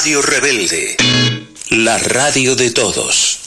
[0.00, 0.96] Radio Rebelde,
[1.68, 3.39] la radio de todos.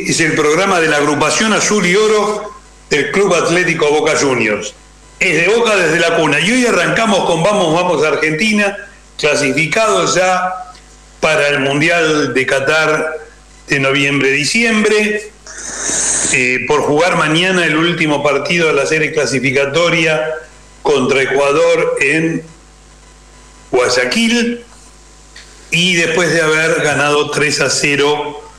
[0.00, 2.52] Es el programa de la agrupación Azul y Oro
[2.90, 4.74] del Club Atlético Boca Juniors.
[5.18, 6.40] Es de Boca desde la cuna.
[6.40, 8.76] Y hoy arrancamos con Vamos, vamos a Argentina,
[9.18, 10.52] clasificados ya
[11.20, 13.18] para el Mundial de Qatar
[13.68, 15.30] de noviembre-diciembre.
[16.32, 20.34] Eh, por jugar mañana el último partido de la serie clasificatoria
[20.82, 22.42] contra Ecuador en
[23.70, 24.64] Guayaquil
[25.70, 28.51] y después de haber ganado 3 a 0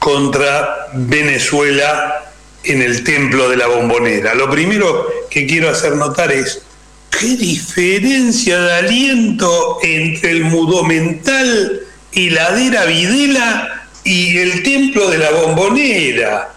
[0.00, 2.32] contra Venezuela
[2.64, 4.34] en el templo de la bombonera.
[4.34, 6.62] Lo primero que quiero hacer notar es
[7.10, 16.50] qué diferencia de aliento entre el mudomental Ladera Videla y el templo de la bombonera.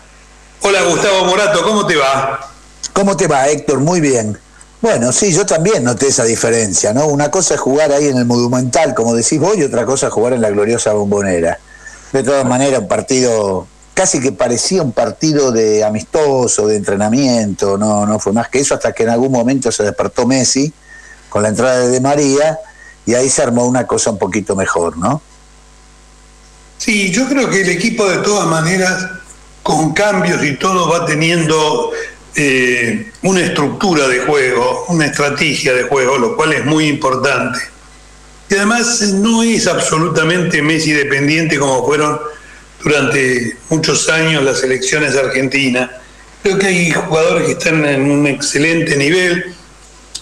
[0.62, 2.52] Hola Gustavo Morato, ¿cómo te va?
[2.94, 3.80] ¿Cómo te va Héctor?
[3.80, 4.38] Muy bien.
[4.82, 7.08] Bueno, sí, yo también noté esa diferencia, ¿no?
[7.08, 10.14] Una cosa es jugar ahí en el Monumental, como decís vos, y otra cosa es
[10.14, 11.60] jugar en la gloriosa Bombonera.
[12.14, 18.06] De todas maneras, un partido casi que parecía un partido de amistoso, de entrenamiento, no,
[18.06, 20.72] no fue más que eso, hasta que en algún momento se despertó Messi
[21.30, 22.58] con la entrada de María
[23.06, 25.22] y ahí se armó una cosa un poquito mejor, ¿no?
[26.78, 29.08] Sí, yo creo que el equipo de todas maneras,
[29.62, 31.92] con cambios y todo, va teniendo
[32.36, 37.60] eh, una estructura de juego, una estrategia de juego, lo cual es muy importante.
[38.54, 42.20] Y además no es absolutamente Messi dependiente como fueron
[42.84, 45.90] durante muchos años las elecciones argentinas.
[46.44, 49.56] Creo que hay jugadores que están en un excelente nivel,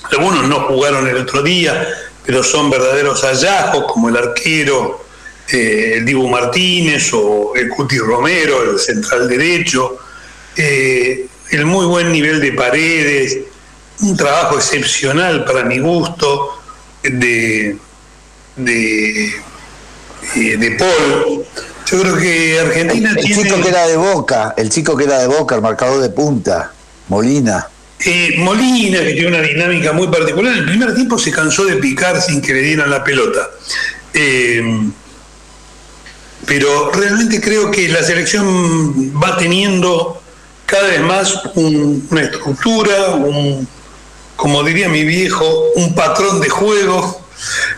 [0.10, 1.86] algunos no jugaron el otro día,
[2.26, 5.04] pero son verdaderos hallazgos, como el arquero,
[5.52, 9.98] eh, el Dibu Martínez o el Cuti Romero, el central derecho.
[10.56, 13.40] Eh, el muy buen nivel de paredes,
[14.00, 16.62] un trabajo excepcional para mi gusto
[17.04, 17.78] de,
[18.56, 19.28] de,
[20.36, 21.46] eh, de Paul.
[21.86, 23.42] Yo creo que Argentina el, tiene...
[23.42, 26.10] El chico que era de Boca, el chico que era de Boca, el marcador de
[26.10, 26.72] punta,
[27.10, 27.68] Molina.
[28.06, 31.76] Eh, Molina, que tiene una dinámica muy particular, en el primer tiempo se cansó de
[31.76, 33.50] picar sin que le dieran la pelota.
[34.14, 34.64] Eh,
[36.46, 40.22] pero realmente creo que la selección va teniendo
[40.66, 43.68] cada vez más una estructura, un,
[44.36, 45.46] como diría mi viejo,
[45.76, 47.21] un patrón de juego,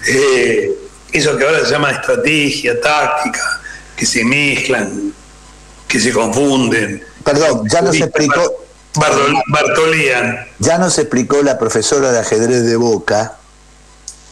[0.08, 0.72] eh,
[1.12, 3.62] eso que ahora se llama estrategia, táctica,
[3.96, 5.14] que se mezclan,
[5.88, 7.04] que se confunden.
[7.24, 8.66] Perdón, ya nos explicó.
[8.96, 10.46] Bartolean.
[10.60, 13.38] Ya nos explicó la profesora de ajedrez de Boca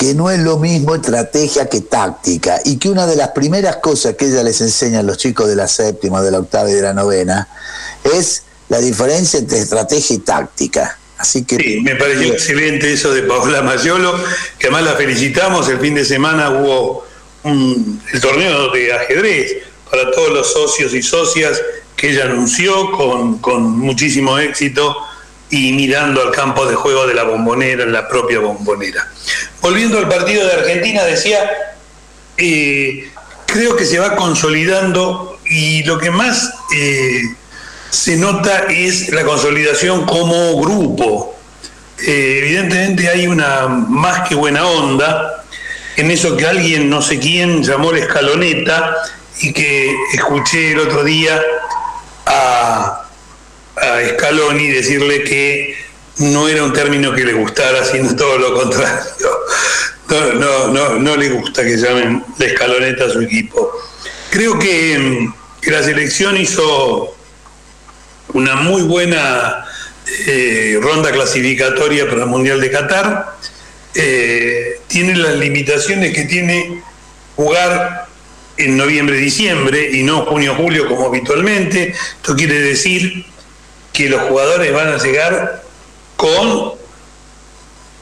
[0.02, 4.16] que no es lo mismo estrategia que táctica y que una de las primeras cosas
[4.16, 6.81] que ella les enseña a los chicos de la séptima, de la octava y de
[6.81, 7.47] la novena
[8.03, 10.97] es la diferencia entre estrategia y táctica.
[11.22, 14.20] Así que, sí, me pareció excelente eso de Paola Mayolo,
[14.58, 15.70] que además la felicitamos.
[15.70, 17.06] El fin de semana hubo
[17.44, 19.58] el torneo de ajedrez
[19.90, 21.62] para todos los socios y socias
[21.96, 24.98] que ella anunció con, con muchísimo éxito
[25.52, 29.08] y mirando al campo de juego de la bombonera, en la propia bombonera.
[29.62, 31.52] Volviendo al partido de Argentina, decía,
[32.38, 33.12] eh,
[33.46, 37.22] creo que se va consolidando y lo que más eh,
[37.91, 41.38] se nota es la consolidación como grupo.
[42.08, 45.43] Eh, evidentemente hay una más que buena onda
[45.97, 48.96] en eso que alguien, no sé quién, llamó la escaloneta
[49.41, 51.40] y que escuché el otro día
[52.26, 53.08] a,
[53.76, 55.76] a Scaloni decirle que
[56.17, 59.02] no era un término que le gustara, sino todo lo contrario.
[60.35, 63.72] No, no, no, le gusta que llamen la escaloneta a su equipo.
[64.29, 65.29] Creo que,
[65.61, 67.16] que la selección hizo
[68.34, 69.66] una muy buena
[70.28, 73.38] eh, ronda clasificatoria para el Mundial de Qatar.
[73.94, 76.82] eh, tiene las limitaciones que tiene
[77.36, 78.08] jugar
[78.58, 81.94] en noviembre, diciembre y no junio, julio como habitualmente.
[82.18, 83.26] Esto quiere decir
[83.94, 85.64] que los jugadores van a llegar
[86.16, 86.74] con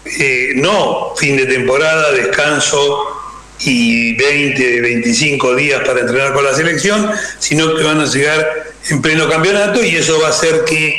[0.05, 3.19] eh, no fin de temporada, descanso
[3.59, 9.01] y 20, 25 días para entrenar con la selección, sino que van a llegar en
[9.01, 10.95] pleno campeonato y eso va a hacer que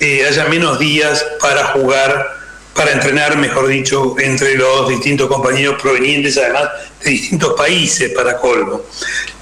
[0.00, 2.42] eh, haya menos días para jugar
[2.74, 6.70] para entrenar, mejor dicho, entre los distintos compañeros provenientes además
[7.04, 8.80] de distintos países para colmo.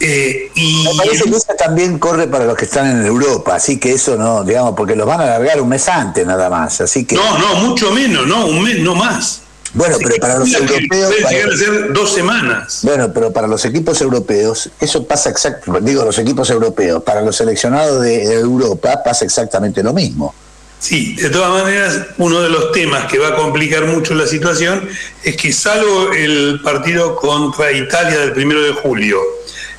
[0.00, 3.78] Eh, y Me parece que eso también corre para los que están en Europa, así
[3.78, 7.04] que eso no, digamos, porque los van a alargar un mes antes nada más, así
[7.04, 7.14] que...
[7.14, 9.42] No, no, mucho menos, no, un mes, no más.
[9.72, 10.88] Bueno, pero para los europeos.
[10.88, 12.80] Puede llegar a ser dos semanas.
[12.82, 15.90] Bueno, pero para los equipos europeos, eso pasa exactamente.
[15.90, 20.34] Digo, los equipos europeos, para los seleccionados de Europa pasa exactamente lo mismo.
[20.80, 24.88] Sí, de todas maneras, uno de los temas que va a complicar mucho la situación
[25.22, 29.18] es que salvo el partido contra Italia del primero de julio,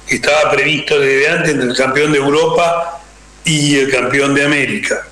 [0.08, 3.02] que estaba previsto desde antes entre el campeón de Europa
[3.44, 5.08] y el campeón de América,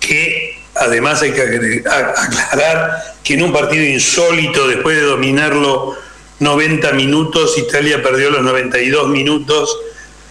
[0.00, 0.47] que
[0.80, 5.96] además hay que aclarar que en un partido insólito, después de dominarlo
[6.40, 9.76] 90 minutos, Italia perdió los 92 minutos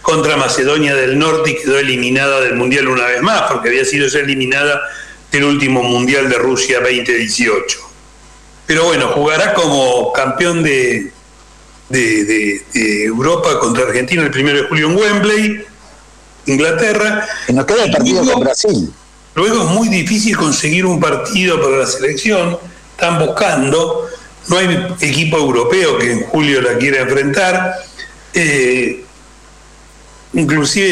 [0.02, 4.06] contra Macedonia del Norte y quedó eliminada del Mundial una vez más, porque había sido
[4.18, 4.80] eliminada
[5.30, 7.78] del último Mundial de Rusia 2018.
[8.66, 11.12] Pero bueno, jugará como campeón de,
[11.88, 15.64] de, Europa contra Argentina el 1 de julio en Wembley,
[16.46, 17.26] Inglaterra.
[17.48, 18.92] Y nos queda el partido con Brasil.
[19.38, 22.58] Luego es muy difícil conseguir un partido para la selección,
[22.90, 24.08] están buscando,
[24.48, 27.72] no hay equipo europeo que en julio la quiera enfrentar.
[28.34, 29.04] Eh,
[30.34, 30.90] inclusive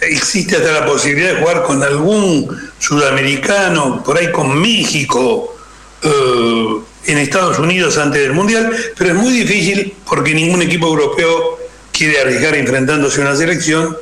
[0.00, 2.48] existe hasta la posibilidad de jugar con algún
[2.78, 5.54] sudamericano, por ahí con México,
[6.00, 6.66] eh,
[7.04, 11.58] en Estados Unidos antes del Mundial, pero es muy difícil porque ningún equipo europeo
[11.92, 13.94] quiere arriesgar enfrentándose a una selección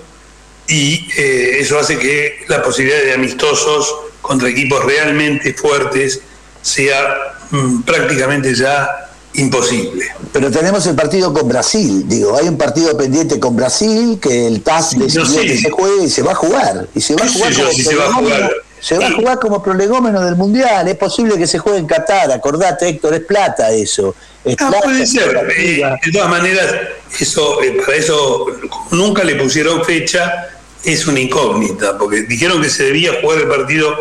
[0.71, 6.21] y eh, eso hace que la posibilidad de amistosos contra equipos realmente fuertes
[6.63, 7.17] sea
[7.51, 10.07] mm, prácticamente ya imposible.
[10.33, 14.63] Pero tenemos el partido con Brasil, digo, hay un partido pendiente con Brasil que el
[14.63, 16.87] TAS decidió que se juegue y se va a jugar.
[16.95, 18.53] Y se va a jugar, como se va a jugar.
[18.81, 20.89] Se va a jugar como prolegómeno del Mundial.
[20.89, 22.33] Es posible que se juegue en Qatar.
[22.33, 24.15] Acordate, Héctor, es plata eso.
[24.43, 25.37] Es ah, puede ser.
[25.59, 26.75] Eh, de todas maneras,
[27.19, 28.47] eso, eh, para eso
[28.91, 30.49] nunca le pusieron fecha,
[30.85, 33.95] es una incógnita, porque dijeron que se debía jugar el partido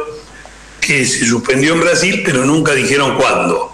[0.80, 3.72] que se suspendió en Brasil, pero nunca dijeron cuándo.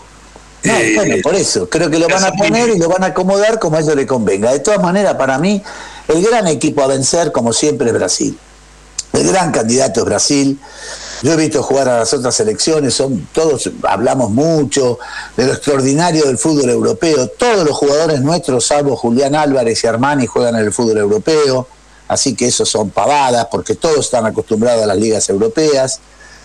[0.63, 3.59] No, bueno, por eso, creo que lo van a poner y lo van a acomodar
[3.59, 4.51] como a ellos le convenga.
[4.51, 5.61] De todas maneras, para mí,
[6.07, 8.37] el gran equipo a vencer, como siempre, es Brasil.
[9.13, 10.59] El gran candidato es Brasil.
[11.21, 14.99] Yo he visto jugar a las otras selecciones, son todos, hablamos mucho
[15.37, 17.27] de lo extraordinario del fútbol europeo.
[17.29, 21.67] Todos los jugadores nuestros, salvo Julián Álvarez y Armani, juegan en el fútbol europeo.
[22.07, 25.99] Así que eso son pavadas, porque todos están acostumbrados a las ligas europeas.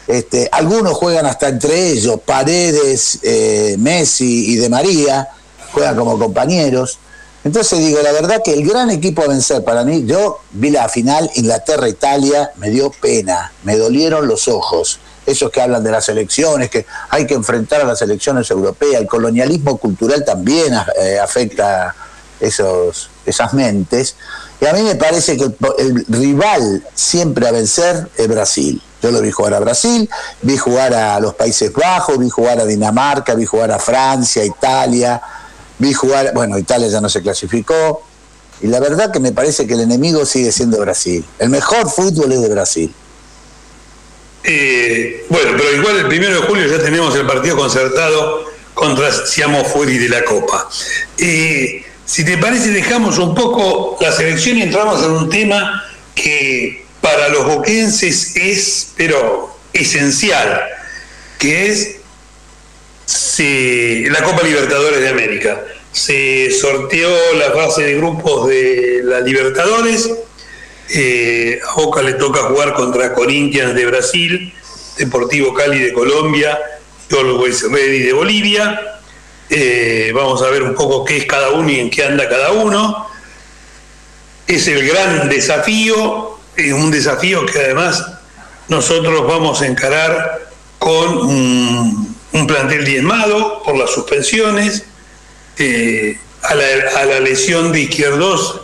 [0.07, 5.29] Este, algunos juegan hasta entre ellos, Paredes, eh, Messi y De María,
[5.73, 6.99] juegan como compañeros.
[7.43, 10.89] Entonces digo, la verdad que el gran equipo a vencer para mí, yo vi la
[10.89, 15.01] final Inglaterra-Italia, me dio pena, me dolieron los ojos.
[15.25, 19.07] Esos que hablan de las elecciones, que hay que enfrentar a las elecciones europeas, el
[19.07, 21.95] colonialismo cultural también eh, afecta
[22.41, 24.17] esos, esas mentes.
[24.61, 25.45] Y a mí me parece que
[25.79, 28.83] el rival siempre a vencer es Brasil.
[29.03, 30.09] Yo lo vi jugar a Brasil,
[30.43, 35.21] vi jugar a los Países Bajos, vi jugar a Dinamarca, vi jugar a Francia, Italia,
[35.79, 38.03] vi jugar, bueno, Italia ya no se clasificó,
[38.63, 41.25] y la verdad que me parece que el enemigo sigue siendo Brasil.
[41.39, 42.95] El mejor fútbol es de Brasil.
[44.45, 48.45] Eh, bueno, pero igual el primero de julio ya tenemos el partido concertado
[48.75, 50.69] contra Siamo Fuori de la Copa.
[51.17, 56.85] Eh, si te parece, dejamos un poco la selección y entramos en un tema que
[57.01, 60.61] para los boquenses es, pero esencial,
[61.39, 62.01] que es
[64.11, 65.63] la Copa Libertadores de América.
[65.93, 70.11] Se sorteó la fase de grupos de la Libertadores.
[70.93, 74.53] Eh, a Boca le toca jugar contra Corinthians de Brasil,
[74.99, 76.59] Deportivo Cali de Colombia
[77.09, 79.00] y Always Ready de Bolivia.
[79.51, 82.53] Eh, vamos a ver un poco qué es cada uno y en qué anda cada
[82.53, 83.07] uno.
[84.47, 88.05] Es el gran desafío es un desafío que además
[88.69, 92.17] nosotros vamos a encarar con un,
[92.47, 94.85] plantel diezmado por las suspensiones,
[95.59, 98.63] eh, a, la, lesión de izquierdos,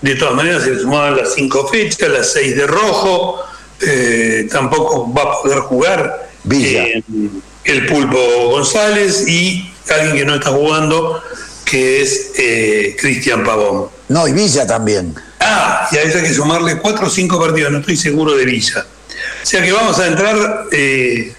[0.00, 3.40] de todas maneras se le sumaban las cinco fechas, las seis de rojo,
[3.80, 7.02] eh, tampoco va a poder jugar eh,
[7.64, 8.18] el pulpo
[8.50, 11.22] González y alguien que no está jugando,
[11.64, 13.88] que es eh, Cristian Pavón.
[14.08, 15.14] No, y Villa también.
[15.40, 18.44] Ah, y a eso hay que sumarle cuatro o cinco partidos, no estoy seguro de
[18.44, 18.86] Villa.
[19.42, 21.32] O sea que vamos a entrar eh,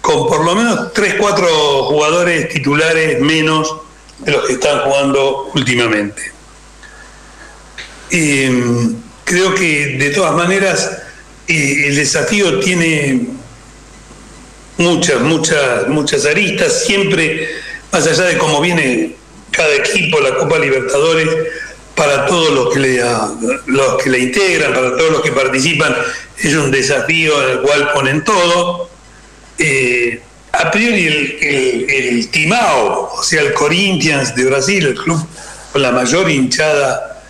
[0.00, 1.48] con por lo menos tres, cuatro
[1.84, 3.74] jugadores titulares menos
[4.18, 6.32] de los que están jugando últimamente.
[8.08, 11.02] creo que de todas maneras
[11.48, 13.26] el desafío tiene
[14.78, 17.48] muchas, muchas, muchas aristas, siempre,
[17.92, 19.16] más allá de cómo viene
[19.50, 21.28] cada equipo, la Copa Libertadores,
[21.94, 23.02] para todos los que le,
[23.66, 25.96] los que le integran, para todos los que participan,
[26.38, 28.90] es un desafío en el cual ponen todo.
[29.58, 30.20] Eh,
[30.52, 35.26] a priori el, el, Timao, o sea, el Corinthians de Brasil, el club
[35.72, 37.22] con la mayor hinchada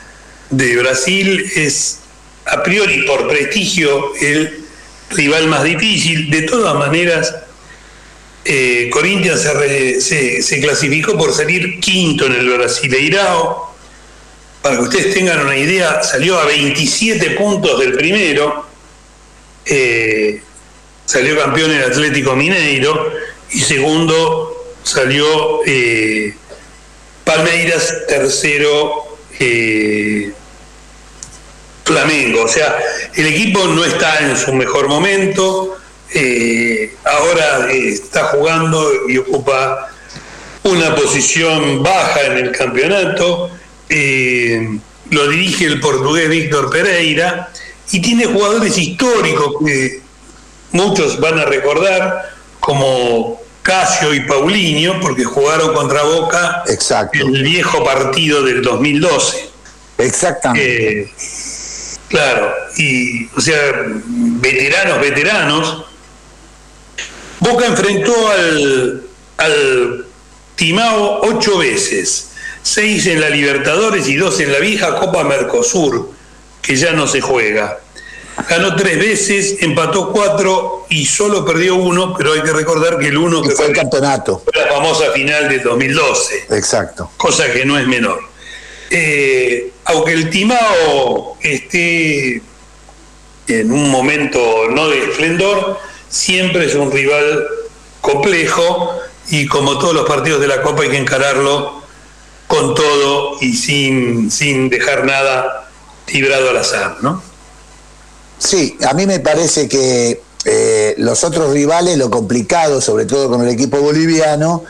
[0.51, 2.01] de Brasil, es
[2.47, 4.65] a priori por prestigio el
[5.11, 6.31] rival más difícil.
[6.31, 7.35] De todas maneras,
[8.49, 13.75] eh, Corinthians se, clasificó por salir quinto en el Brasileirao.
[14.63, 18.67] Para que ustedes tengan una idea, salió a 27 puntos del primero.
[19.65, 20.41] Eh,
[21.05, 23.13] salió campeón el Atlético Mineiro
[23.51, 26.35] y segundo salió eh,
[27.25, 30.33] Palmeiras, tercero eh,
[31.85, 32.43] Flamengo.
[32.43, 32.79] O sea,
[33.15, 35.77] el equipo no está en su mejor momento,
[36.15, 39.89] eh, ahora está jugando y ocupa
[40.65, 43.51] una posición baja en el campeonato.
[45.11, 47.51] lo dirige el portugués Víctor Pereira
[47.93, 50.01] y tiene jugadores históricos que
[50.73, 57.19] muchos van a recordar, como Casio y Paulinho, porque jugaron contra Boca Exacto.
[57.19, 59.51] en el viejo partido del 2012.
[59.99, 61.01] Exactamente.
[61.03, 61.13] Eh,
[62.09, 63.57] claro, y o sea,
[64.07, 65.85] veteranos, veteranos.
[67.41, 69.03] Boca enfrentó al,
[69.39, 70.07] al
[70.55, 72.31] Timao ocho veces,
[72.63, 76.11] seis en la Libertadores y dos en la vieja Copa Mercosur,
[76.63, 77.79] que ya no se juega
[78.49, 83.17] ganó tres veces, empató cuatro y solo perdió uno, pero hay que recordar que el
[83.17, 84.43] uno que fue el campeonato.
[84.45, 86.47] Fue la famosa final de 2012.
[86.51, 87.11] Exacto.
[87.17, 88.21] Cosa que no es menor.
[88.91, 92.43] Eh, aunque el Timao esté
[93.49, 97.47] en un momento no de esplendor, siempre es un rival
[98.01, 98.91] complejo
[99.29, 101.83] y como todos los partidos de la Copa hay que encararlo
[102.47, 105.69] con todo y sin, sin dejar nada
[106.07, 107.23] librado al azar, ¿no?
[108.39, 113.43] Sí, a mí me parece que eh, los otros rivales, lo complicado, sobre todo con
[113.43, 114.63] el equipo boliviano,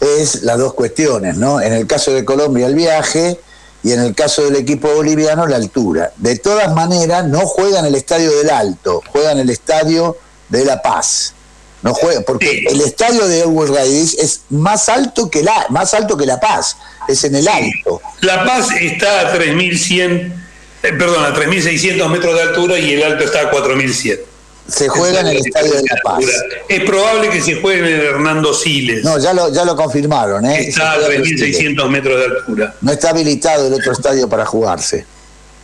[0.00, 1.60] es las dos cuestiones, ¿no?
[1.60, 3.40] En el caso de Colombia, el viaje,
[3.82, 6.12] y en el caso del equipo boliviano, la altura.
[6.16, 10.16] De todas maneras, no juega en el estadio del Alto, juega en el estadio
[10.52, 11.34] de La Paz.
[11.82, 16.16] No juega, porque el estadio de Edward Raidis es más alto que la, más alto
[16.16, 16.76] que La Paz,
[17.08, 18.00] es en el Alto.
[18.20, 20.42] La Paz está a 3100
[20.82, 24.20] eh, perdón, a 3.600 metros de altura y el alto está a 4.100.
[24.68, 26.24] Se juega en el Estadio de La Paz.
[26.68, 29.04] Es probable que se juegue en el Hernando Siles.
[29.04, 30.44] No, ya lo, ya lo confirmaron.
[30.46, 30.68] ¿eh?
[30.68, 32.74] Está a 3.600 metros de altura.
[32.80, 35.04] No está habilitado el otro estadio para jugarse.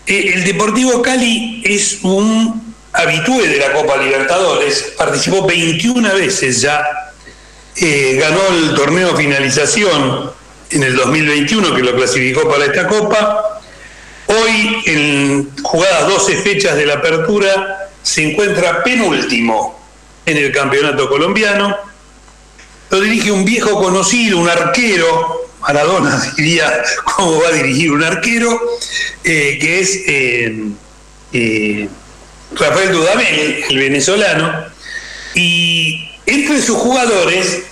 [0.06, 2.67] Eh, el Deportivo Cali es un
[2.98, 4.94] habitué de la Copa Libertadores.
[4.96, 6.84] Participó 21 veces ya.
[7.76, 10.32] Eh, ganó el torneo finalización
[10.70, 13.58] en el 2021 que lo clasificó para esta Copa
[14.28, 19.80] Hoy, en jugadas 12 fechas de la apertura, se encuentra penúltimo
[20.26, 21.74] en el campeonato colombiano.
[22.90, 26.70] Lo dirige un viejo conocido, un arquero, Maradona diría
[27.04, 28.60] cómo va a dirigir un arquero,
[29.24, 30.02] eh, que es
[31.32, 31.88] eh,
[32.52, 34.64] Rafael Dudamel, el venezolano.
[35.34, 37.62] Y entre sus jugadores,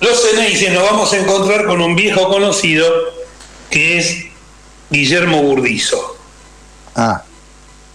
[0.00, 2.86] los Ceneices nos vamos a encontrar con un viejo conocido
[3.70, 4.24] que es
[4.90, 6.16] Guillermo Burdizo.
[6.94, 7.22] Ah.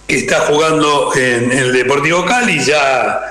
[0.07, 3.21] Que está jugando en, el Deportivo Cali, ya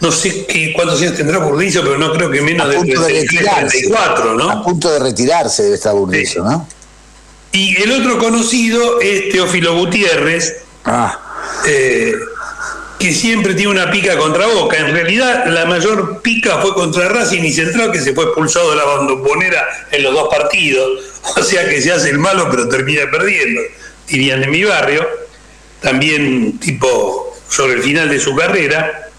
[0.00, 2.78] no sé qué, cuántos años tendrá Burdizo, pero no creo que menos de,
[3.24, 4.50] 34, ¿no?
[4.50, 6.66] A punto de retirarse debe estar Burdizo, ¿no?
[7.52, 11.20] Y el otro conocido es Teófilo Gutiérrez, ah.
[11.66, 12.14] Eh,
[12.98, 14.78] que siempre tiene una pica contra Boca.
[14.78, 18.76] En realidad, la mayor pica fue contra Racing y Central, que se fue expulsado de
[18.76, 21.20] la bandonera en los dos partidos.
[21.36, 23.60] O sea que se hace el malo, pero termina perdiendo,
[24.08, 25.06] dirían en mi barrio.
[25.80, 29.10] También, tipo, sobre el final de su carrera.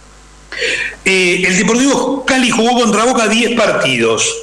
[1.03, 4.35] Eh, el Deportivo Cali jugó contra Boca 10 partidos.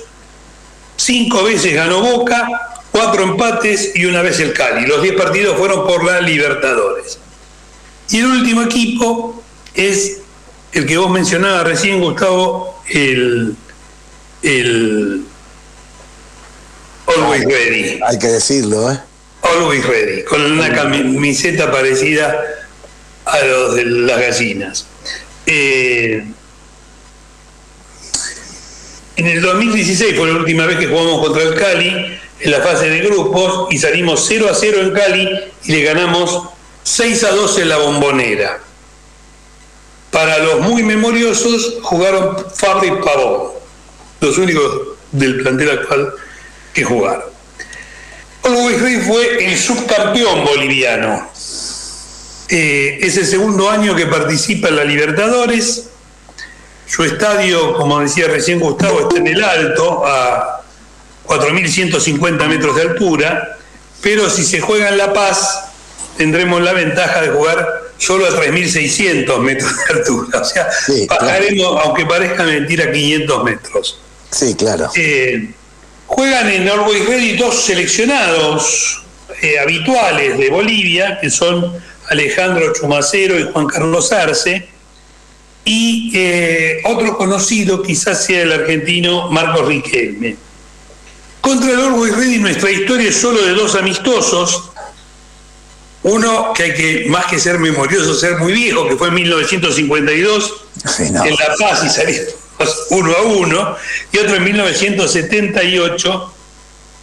[0.97, 2.47] Cinco veces ganó Boca,
[2.93, 4.87] cuatro empates y una vez el Cali.
[4.87, 7.19] Los 10 partidos fueron por la Libertadores.
[8.13, 9.43] Y el último equipo
[9.73, 10.19] es
[10.73, 13.57] el que vos mencionabas recién, Gustavo, el,
[17.07, 18.01] Always ready.
[18.07, 18.99] Hay que decirlo, ¿eh?
[19.41, 22.39] Always ready, con una camiseta parecida
[23.25, 24.87] a los de las gallinas.
[25.47, 26.23] Eh,
[29.17, 32.91] en el 2016 fue la última vez que jugamos contra el Cali en la fase
[32.91, 35.31] de grupos y salimos 0 a 0 en Cali
[35.65, 36.52] y le ganamos
[36.83, 38.61] 6 a 12 en la bombonera.
[40.11, 43.53] Para los muy memoriosos jugaron Fabri y Pavón,
[44.21, 46.13] los únicos del plantel actual
[46.75, 47.25] que jugaron.
[48.45, 51.31] Always Ready fue el subcampeón boliviano.
[52.49, 55.85] Eh, es el segundo año que participa en la Libertadores.
[56.87, 60.61] Su estadio, como decía recién Gustavo, está en el alto, a
[61.27, 63.57] 4.150 metros de altura,
[64.03, 65.72] pero si se juega en La Paz,
[66.17, 70.41] tendremos la ventaja de jugar solo a 3.600 metros de altura.
[70.41, 70.69] O sea,
[71.09, 74.01] bajaremos, aunque parezca mentira, 500 metros.
[74.31, 74.91] Sí, claro.
[74.95, 75.51] Eh,
[76.07, 79.03] juegan en Norway Ready dos seleccionados
[79.43, 81.73] eh, habituales de Bolivia, que son
[82.09, 84.69] Alejandro Chumacero y Juan Carlos Arce,
[85.65, 90.37] y eh, otro conocido quizás sea el argentino Marcos Riquelme.
[91.41, 94.72] Contra el Orwell Ready nuestra historia es solo de dos amistosos.
[96.05, 100.65] Uno que hay que, más que ser memorioso, ser muy viejo, que fue en 1952
[100.99, 102.35] en La Paz y salimos
[102.91, 103.77] uno a uno,
[104.11, 106.35] y otro en 1978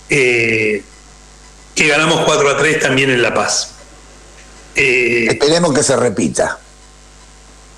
[0.10, 0.84] eh,
[1.76, 3.72] que ganamos 4 a 3 también en La Paz.
[4.76, 6.60] Eh, Esperemos que se repita.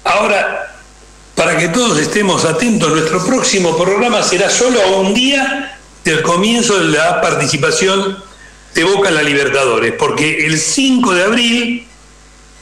[0.04, 0.76] Ahora,
[1.36, 6.80] para que todos estemos atentos, nuestro próximo programa será solo a un día del comienzo
[6.80, 8.24] de la participación
[8.74, 11.88] de Boca en la Libertadores, porque el 5 de abril,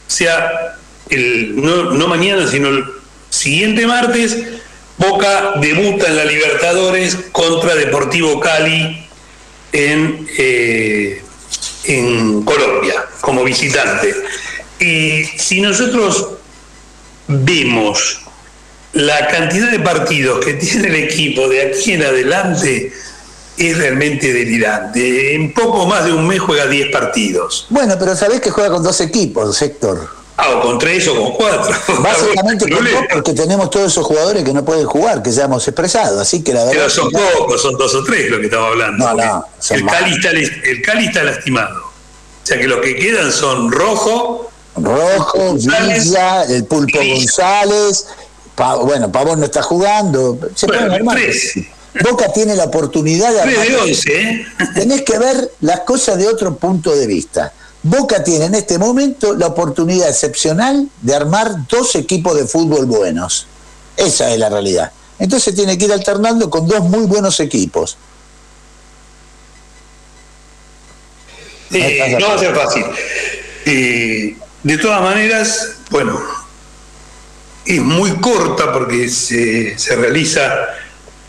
[0.07, 0.77] o sea,
[1.09, 2.85] el, no, mañana, sino el
[3.29, 4.37] siguiente martes,
[4.97, 9.07] Boca debuta en la Libertadores contra Deportivo Cali
[9.71, 11.23] en, eh,
[11.85, 14.13] en Colombia como visitante.
[14.79, 16.31] Y si nosotros
[17.27, 18.21] vemos
[18.93, 22.91] la cantidad de partidos que tiene el equipo de aquí en adelante,
[23.59, 25.35] es realmente delirante.
[25.35, 27.67] En poco más de un mes juega 10 partidos.
[27.69, 30.19] Bueno, pero sabés que juega con dos equipos, Héctor.
[30.41, 31.75] Ah, o con tres o con cuatro.
[32.01, 35.67] Básicamente con dos porque tenemos todos esos jugadores que no pueden jugar, que ya hemos
[35.67, 36.21] expresado.
[36.21, 36.73] Así que la verdad.
[36.75, 39.05] Pero son pocos, son dos o tres lo que estamos hablando.
[39.05, 39.45] No, no.
[39.69, 41.79] El Cali, está, el Cali está lastimado.
[41.79, 44.49] O sea que los que quedan son Rojo.
[44.77, 48.07] Rojo, Villa, el Pulpo González.
[48.83, 50.39] bueno, Pavón no está jugando.
[50.55, 51.53] Se bueno, tres.
[52.03, 53.53] Boca tiene la oportunidad de...
[54.07, 54.45] ¿eh?
[54.75, 57.51] Tenés que ver las cosas de otro punto de vista.
[57.81, 63.47] Boca tiene en este momento la oportunidad excepcional de armar dos equipos de fútbol buenos.
[63.97, 64.91] Esa es la realidad.
[65.17, 67.97] Entonces tiene que ir alternando con dos muy buenos equipos.
[71.71, 72.85] no va a ser fácil.
[73.65, 76.19] de todas maneras, bueno,
[77.65, 80.49] es muy corta porque se, se realiza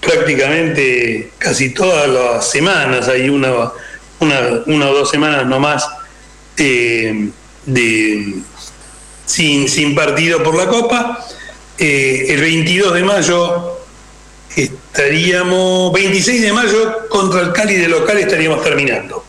[0.00, 3.70] prácticamente casi todas las semanas, hay una,
[4.20, 5.88] una, o dos semanas nomás
[6.56, 7.30] eh,
[7.66, 8.34] de,
[9.26, 11.26] sin, sin partido por la Copa.
[11.78, 13.78] Eh, el 22 de mayo
[14.56, 19.24] estaríamos, 26 de mayo contra el Cali de local estaríamos terminando.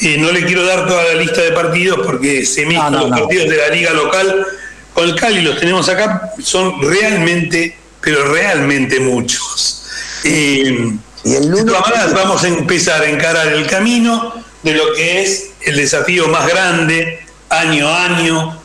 [0.00, 3.48] Eh, no le quiero dar toda la lista de partidos porque se mezclan los partidos
[3.48, 4.46] de la liga local
[4.92, 9.81] con el Cali, los tenemos acá, son realmente, pero realmente muchos.
[10.24, 14.32] Y, de todas maneras vamos a empezar a encarar el camino
[14.62, 18.58] de lo que es el desafío más grande año a año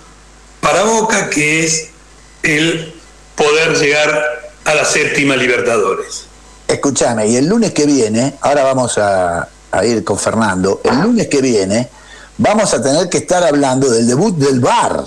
[0.60, 1.90] para Boca, que es
[2.44, 2.94] el
[3.36, 4.24] poder llegar
[4.66, 6.26] a la séptima Libertadores.
[6.68, 11.28] Escúchame, y el lunes que viene, ahora vamos a, a ir con Fernando, el lunes
[11.28, 11.90] que viene
[12.38, 15.06] vamos a tener que estar hablando del debut del VAR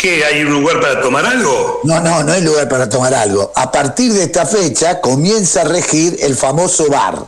[0.00, 0.24] ¿Qué?
[0.24, 1.80] ¿Hay un lugar para tomar algo?
[1.84, 3.52] No, no, no hay lugar para tomar algo.
[3.54, 7.26] A partir de esta fecha comienza a regir el famoso bar.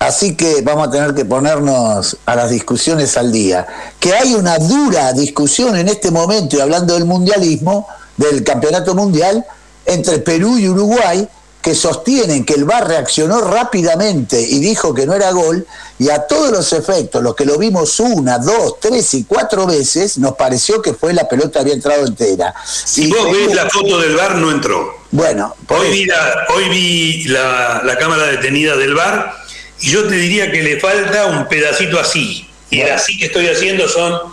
[0.00, 3.66] Así que vamos a tener que ponernos a las discusiones al día.
[3.98, 9.46] Que hay una dura discusión en este momento, y hablando del mundialismo, del campeonato mundial,
[9.86, 11.26] entre Perú y Uruguay,
[11.62, 15.64] que sostienen que el VAR reaccionó rápidamente y dijo que no era gol,
[15.98, 20.18] y a todos los efectos, los que lo vimos una, dos, tres y cuatro veces,
[20.18, 22.52] nos pareció que fue la pelota había entrado entera.
[22.66, 25.02] Si vos ves la foto del VAR, no entró.
[25.12, 29.32] Bueno, hoy vi, la, hoy vi la, cámara detenida del VAR
[29.80, 32.50] y yo te diría que le falta un pedacito así.
[32.70, 34.31] Y el así que estoy haciendo son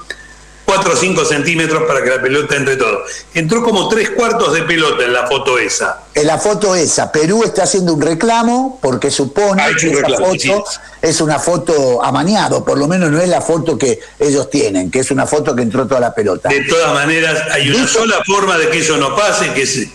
[0.69, 3.03] 4 o 5 centímetros para que la pelota entre todo.
[3.33, 6.03] Entró como tres cuartos de pelota en la foto esa.
[6.13, 10.65] En la foto esa, Perú está haciendo un reclamo porque supone que esa foto
[11.01, 14.99] es una foto amañado, por lo menos no es la foto que ellos tienen, que
[14.99, 16.49] es una foto que entró toda la pelota.
[16.49, 19.87] De todas maneras, hay una sola forma de que eso no pase, que es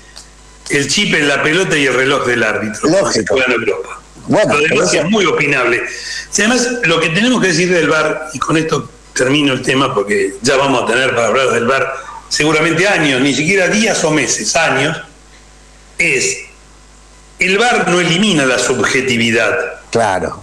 [0.71, 2.89] el chip en la pelota y el reloj del árbitro.
[2.89, 3.37] Lógico.
[4.27, 5.83] Bueno, lo es muy opinable.
[6.37, 10.35] además, lo que tenemos que decir del VAR, y con esto termino el tema porque
[10.43, 11.95] ya vamos a tener para hablar del VAR
[12.29, 14.97] seguramente años, ni siquiera días o meses, años,
[15.99, 16.45] es
[17.39, 19.57] el VAR no elimina la subjetividad.
[19.91, 20.43] Claro.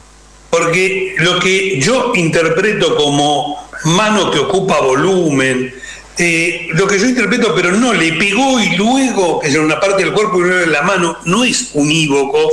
[0.49, 5.73] Porque lo que yo interpreto como mano que ocupa volumen,
[6.17, 9.79] eh, lo que yo interpreto, pero no, le pegó y luego, que es en una
[9.79, 12.49] parte del cuerpo y luego en la mano, no es unívoco,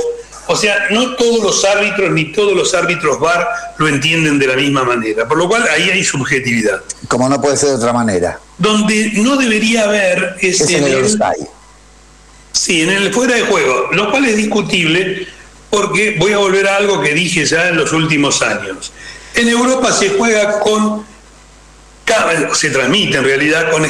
[0.51, 4.55] o sea, no todos los árbitros ni todos los árbitros VAR lo entienden de la
[4.55, 6.81] misma manera, por lo cual ahí hay subjetividad.
[7.07, 8.39] Como no puede ser de otra manera.
[8.57, 11.19] Donde no debería haber es, en el, el
[12.51, 15.27] Sí, en el fuera de juego, lo cual es discutible
[15.69, 18.91] porque voy a volver a algo que dije ya en los últimos años.
[19.35, 21.05] En Europa se juega con
[22.55, 23.87] se transmite en realidad con,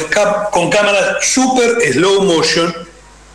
[0.52, 2.89] con cámaras super slow motion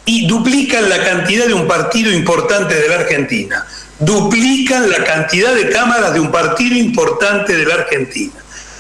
[0.06, 3.66] y duplican la cantidad de un partido importante de la Argentina.
[4.00, 8.34] Duplican la cantidad de cámaras de un partido importante de la Argentina.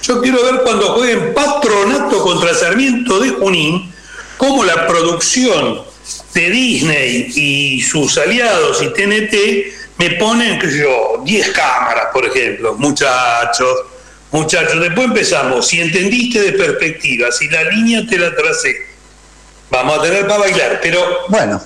[0.03, 3.91] Yo quiero ver cuando jueguen Patronato contra Sarmiento de Junín,
[4.38, 5.81] cómo la producción
[6.33, 9.35] de Disney y sus aliados y TNT
[9.97, 13.69] me ponen, sé yo, 10 cámaras, por ejemplo, muchachos,
[14.31, 14.79] muchachos.
[14.79, 18.85] Después empezamos, si entendiste de perspectiva, si la línea te la tracé,
[19.69, 20.99] Vamos a tener para bailar, pero.
[21.30, 21.62] Bueno.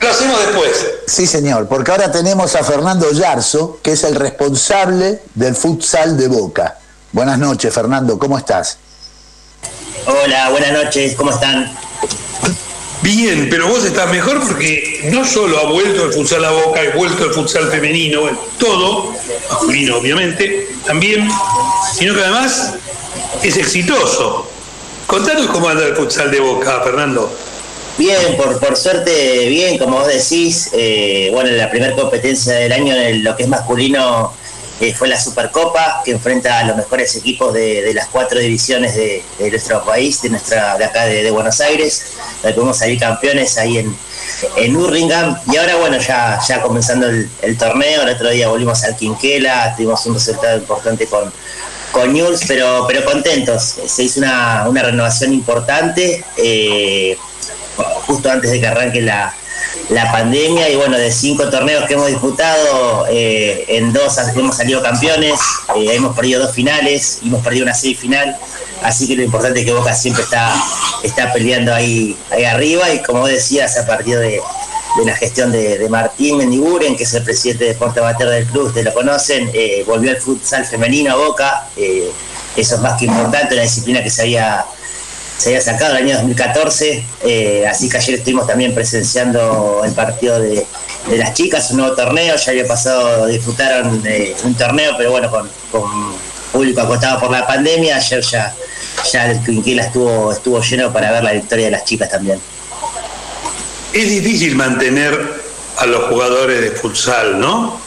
[0.00, 0.86] Lo hacemos después.
[1.06, 6.28] Sí, señor, porque ahora tenemos a Fernando Yarzo, que es el responsable del futsal de
[6.28, 6.78] Boca.
[7.10, 8.78] Buenas noches, Fernando, ¿cómo estás?
[10.06, 11.76] Hola, buenas noches, ¿cómo están?
[13.02, 16.96] Bien, pero vos estás mejor porque no solo ha vuelto el futsal a Boca, ha
[16.96, 18.20] vuelto el futsal femenino,
[18.58, 19.14] todo,
[19.48, 21.28] masculino obviamente, también,
[21.94, 22.74] sino que además
[23.42, 24.48] es exitoso.
[25.08, 27.32] Contanos cómo anda el futsal de Boca, Fernando.
[27.96, 32.94] Bien, por, por suerte, bien, como vos decís, eh, bueno, la primera competencia del año
[32.94, 34.34] en lo que es masculino
[34.82, 39.24] eh, fue la Supercopa, que enfrenta a los mejores equipos de, las cuatro divisiones de,
[39.50, 42.04] nuestro país, de nuestra de acá de, Buenos Aires,
[42.42, 43.96] donde podemos salir campeones ahí en,
[44.56, 44.76] en.
[45.46, 50.04] Y ahora, bueno, ya, ya comenzando el torneo, el otro día volvimos al Quinquela, tuvimos
[50.04, 51.32] un resultado importante con,
[52.06, 53.76] News, pero, pero contentos.
[53.86, 57.16] Se hizo una, renovación importante eh,
[58.06, 59.34] justo antes de que arranque la,
[60.12, 60.68] pandemia.
[60.68, 65.40] Y bueno, de cinco torneos que hemos disputado, eh, en dos hemos salido campeones,
[65.76, 68.36] eh, hemos perdido dos finales, hemos perdido una semifinal,
[68.82, 70.54] así que lo importante es que Boca siempre está,
[71.02, 72.90] está peleando ahí, ahí arriba.
[72.92, 74.40] Y como decías, a partir de,
[74.98, 78.66] de la gestión de, Martín Mendiguren, que es el presidente de Deporte Amateur del club,
[78.66, 82.10] ustedes lo conocen, eh, volvió al futsal femenino a Boca, eh,
[82.56, 84.66] eso es más que importante, una disciplina que se había,
[85.38, 90.40] se había sacado el año 2014, eh, así que ayer estuvimos también presenciando el partido
[90.40, 90.66] de,
[91.16, 94.02] las chicas, un nuevo torneo, ya había pasado, disfrutaron
[94.44, 95.48] un torneo, pero bueno, con,
[96.52, 98.54] público acostado por la pandemia, ayer ya,
[99.12, 102.40] ya el Quinquela estuvo, estuvo lleno para ver la victoria de las chicas también
[104.00, 105.18] es difícil mantener
[105.76, 107.80] a los jugadores de futsal, ¿no?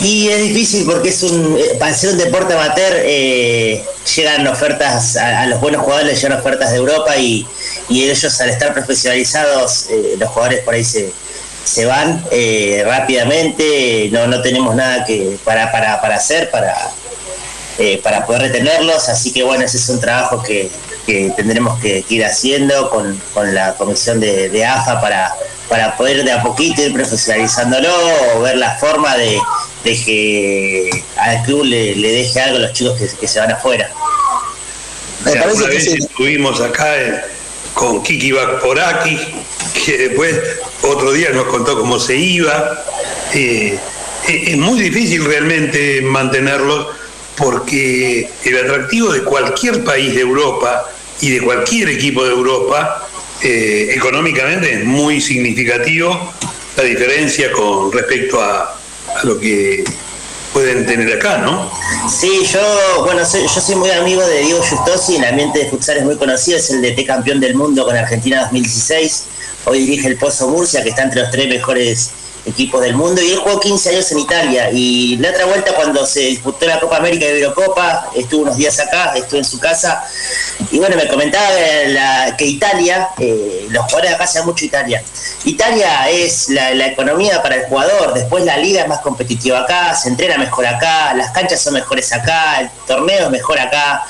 [0.00, 3.84] Y es difícil porque es un, eh, para ser un deporte amateur eh,
[4.16, 7.46] llegan ofertas, a, los buenos jugadores llegan ofertas de Europa y,
[7.90, 11.12] ellos al estar profesionalizados, eh, los jugadores por ahí se,
[11.64, 12.24] se van
[12.84, 16.74] rápidamente, no, no tenemos nada que para, para, para hacer para,
[18.02, 20.70] para poder retenerlos, así que bueno, ese es un trabajo que,
[21.06, 25.32] que tendremos que, ir haciendo con, la comisión de, AFA para,
[25.68, 27.88] para poder de a poquito ir profesionalizándolo
[28.36, 29.40] o ver la forma de,
[29.82, 33.90] que al club le, deje algo a los chicos que, se van afuera.
[35.24, 37.20] una vez estuvimos acá eh,
[37.74, 39.18] con Kiki Bakporaki,
[39.84, 40.38] que después
[40.82, 42.84] otro día nos contó cómo se iba.
[43.34, 43.78] Eh,
[44.28, 46.88] eh, es muy difícil realmente mantenerlos
[47.42, 50.88] porque el atractivo de cualquier país de Europa
[51.20, 53.08] y de cualquier equipo de Europa
[53.42, 56.32] eh, económicamente es muy significativo
[56.76, 58.78] la diferencia con respecto a,
[59.24, 59.84] lo que
[60.52, 61.70] pueden tener acá, ¿no?
[62.08, 66.04] Sí, yo, bueno, yo soy muy amigo de Diego Justosi, el ambiente de futsal es
[66.04, 69.24] muy conocido, es el de T campeón del mundo con Argentina 2016,
[69.66, 72.10] hoy dirige el Pozo Murcia, que está entre los tres mejores
[72.44, 76.04] equipos del mundo y él jugó 15 años en Italia y la otra vuelta cuando
[76.04, 80.04] se disputó la Copa América de Eurocopa, estuvo unos días acá, estuve en su casa
[80.70, 81.48] y bueno, me comentaba
[82.36, 85.02] que, Italia, eh, los jugadores de acá se mucho Italia.
[85.44, 90.08] Italia es la, economía para el jugador, después la liga es más competitiva acá, se
[90.08, 94.04] entrena mejor acá, las canchas son mejores acá, el torneo es mejor acá.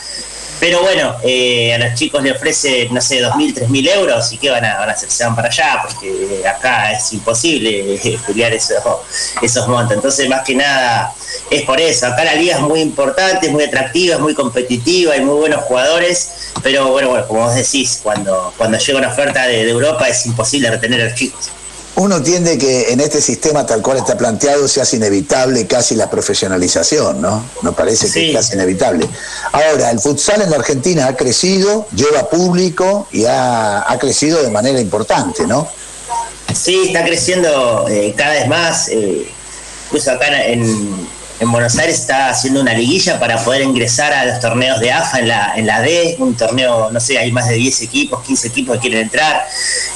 [0.63, 4.49] Pero bueno, eh, a los chicos le ofrece, no sé, 2.000, 3.000 euros y que
[4.49, 8.75] van a, van a hacer, se van para allá, porque acá es imposible pelear eso,
[9.43, 9.97] esos montos.
[9.97, 11.13] Entonces, más que nada,
[11.51, 12.07] es por eso.
[12.07, 15.65] Acá la liga es muy importante, es muy atractiva, es muy competitiva, hay muy buenos
[15.65, 20.25] jugadores, pero bueno, bueno como vos decís, cuando, cuando llega una oferta de Europa es
[20.27, 21.51] imposible retener a los chicos
[21.97, 26.09] uno tiende que en este sistema tal cual está planteado se hace inevitable casi la
[26.09, 27.45] profesionalización, ¿no?
[27.63, 29.07] Nos parece que es casi inevitable.
[29.53, 34.81] Ahora, el futsal en la Argentina ha crecido, lleva público y ha, crecido de manera
[34.81, 35.69] importante, ¿no?
[36.55, 38.89] Sí, está creciendo eh, cada vez más.
[38.89, 39.27] Eh,
[39.87, 41.09] incluso acá en,
[41.43, 45.19] en Buenos Aires está haciendo una liguilla para poder ingresar a los torneos de AFA
[45.19, 48.47] en la, en la D, un torneo, no sé, hay más de 10 equipos, 15
[48.47, 49.45] equipos que quieren entrar.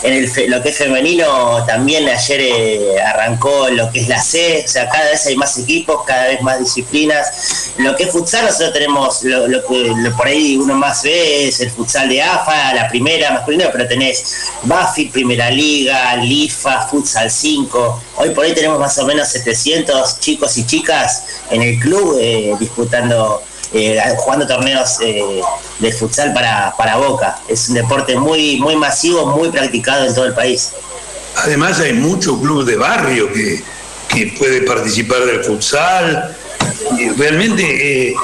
[0.02, 4.64] En el, lo que es femenino también ayer eh, arrancó lo que es la C,
[4.64, 7.70] o sea, cada vez hay más equipos, cada vez más disciplinas.
[7.78, 11.70] Lo que es futsal, nosotros tenemos, lo, que por ahí uno más ve es el
[11.70, 18.02] futsal de AFA, la primera masculina, pero tenés Bafi, Primera Liga, LIFA, Futsal 5.
[18.18, 22.54] Hoy por hoy tenemos más o menos 700 chicos y chicas en el club eh,
[22.58, 23.42] disputando,
[23.74, 25.42] eh, jugando torneos eh,
[25.78, 27.38] de futsal para, para Boca.
[27.46, 30.70] Es un deporte muy, muy masivo, muy practicado en todo el país.
[31.36, 33.62] Además hay muchos clubes de barrio que,
[34.08, 36.34] que pueden participar del futsal.
[37.18, 38.14] Realmente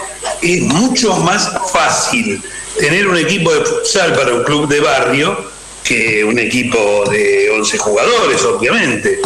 [0.40, 2.42] es mucho más fácil
[2.78, 5.51] tener un equipo de futsal para un club de barrio
[5.92, 9.18] que un equipo de 11 jugadores, obviamente.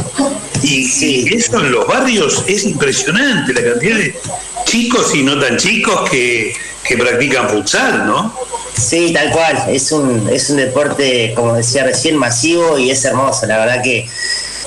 [0.63, 4.17] Y, eso en los barrios es impresionante, la cantidad de
[4.65, 6.55] chicos y no tan chicos que,
[6.99, 8.35] practican futsal, ¿no?
[8.77, 9.65] Sí, tal cual.
[9.69, 13.47] Es un, es un deporte, como decía recién, masivo y es hermoso.
[13.47, 14.09] La verdad que,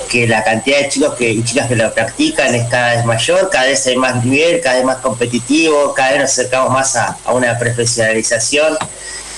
[0.08, 3.50] que la cantidad de chicos que, y chicas que lo practican es cada vez mayor,
[3.50, 7.18] cada vez hay más nivel, cada vez más competitivo, cada vez nos acercamos más a,
[7.24, 8.78] a una profesionalización.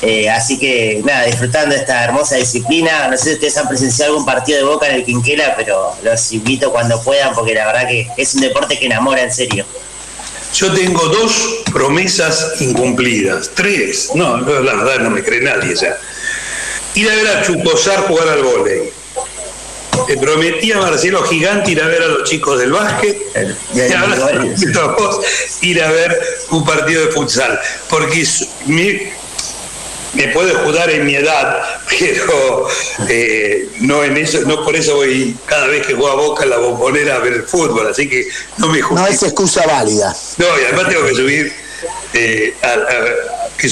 [0.03, 3.07] Eh, así que nada, disfrutando de esta hermosa disciplina.
[3.09, 6.33] No sé si ustedes han presenciado algún partido de boca en el Quinquela, pero los
[6.33, 9.65] invito cuando puedan porque la verdad que es un deporte que enamora en serio.
[10.55, 15.97] Yo tengo dos promesas incumplidas, tres, no, la verdad no me cree nadie ya.
[16.95, 18.91] Ir a ver a Chuposar jugar al vóley.
[20.09, 23.19] Le prometí a Marcelo Gigante ir a ver a los chicos del básquet
[23.75, 24.47] y ahora
[25.63, 27.59] ir a ver un partido de futsal.
[27.89, 28.27] Porque
[28.67, 29.01] mi,
[30.15, 32.69] me puede jugar en mi edad, pero
[33.09, 36.51] eh, no en eso, no por eso voy cada vez que juego a Boca en
[36.51, 38.27] la bombonera a ver el fútbol, así que
[38.59, 40.15] no me No es excusa válida.
[40.39, 41.53] No, y además tengo que subir
[42.15, 42.77] eh, a,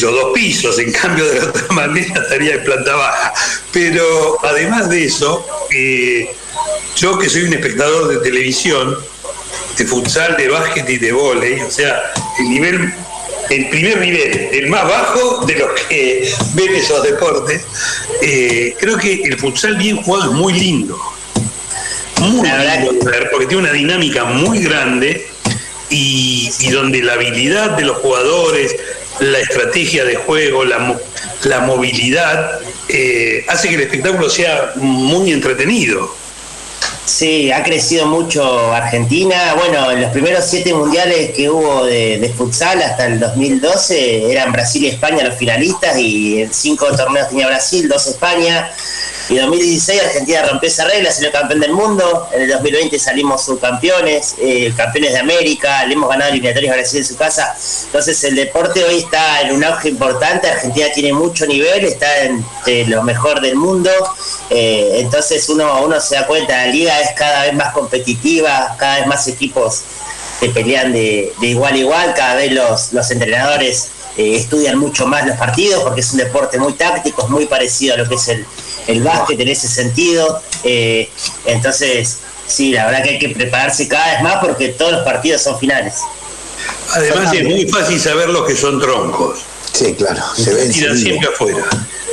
[0.00, 3.32] dos pisos, en cambio de la otra manera estaría en planta baja.
[3.72, 6.30] Pero además de eso, eh,
[6.96, 8.96] yo que soy un espectador de televisión,
[9.76, 12.94] de futsal, de básquet y de volei, o sea, el nivel
[13.50, 17.62] el primer nivel, el más bajo de los que ven esos deportes.
[18.22, 20.98] Eh, creo que el futsal bien jugado es muy lindo.
[22.20, 22.94] Muy lindo
[23.30, 25.26] porque tiene una dinámica muy grande
[25.88, 28.76] y, donde la habilidad de los jugadores,
[29.18, 30.96] la estrategia de juego, la,
[31.44, 36.19] la movilidad, eh, hace que el espectáculo sea muy entretenido.
[37.04, 39.54] Sí, ha crecido mucho Argentina.
[39.58, 44.84] Bueno, en los primeros siete mundiales que hubo de, futsal hasta el 2012 eran Brasil
[44.84, 48.70] y España los finalistas y en cinco torneos tenía Brasil, dos España.
[49.30, 52.28] Y en 2016 Argentina rompió esa regla, salió campeón del mundo.
[52.32, 56.98] En el 2020 salimos subcampeones, eh, campeones de América, le hemos ganado eliminatorios a Brasil
[56.98, 57.56] en su casa.
[57.84, 60.48] Entonces el deporte hoy está en un auge importante.
[60.48, 63.90] Argentina tiene mucho nivel, está entre lo mejor del mundo.
[64.50, 68.96] Eh, entonces uno, uno se da cuenta, la liga es cada vez más competitiva, cada
[68.96, 69.82] vez más equipos
[70.40, 75.24] que pelean de, igual a igual, cada vez los, los entrenadores eh, estudian mucho más
[75.24, 78.28] los partidos porque es un deporte muy táctico, es muy parecido a lo que es
[78.28, 78.44] el,
[78.86, 80.40] el básquet en ese sentido.
[80.64, 81.08] Eh,
[81.46, 85.42] entonces, sí, la verdad que hay que prepararse cada vez más porque todos los partidos
[85.42, 85.94] son finales.
[86.92, 89.40] Además es muy fácil saber los que son troncos.
[89.72, 91.64] Sí, claro, se ven siempre afuera.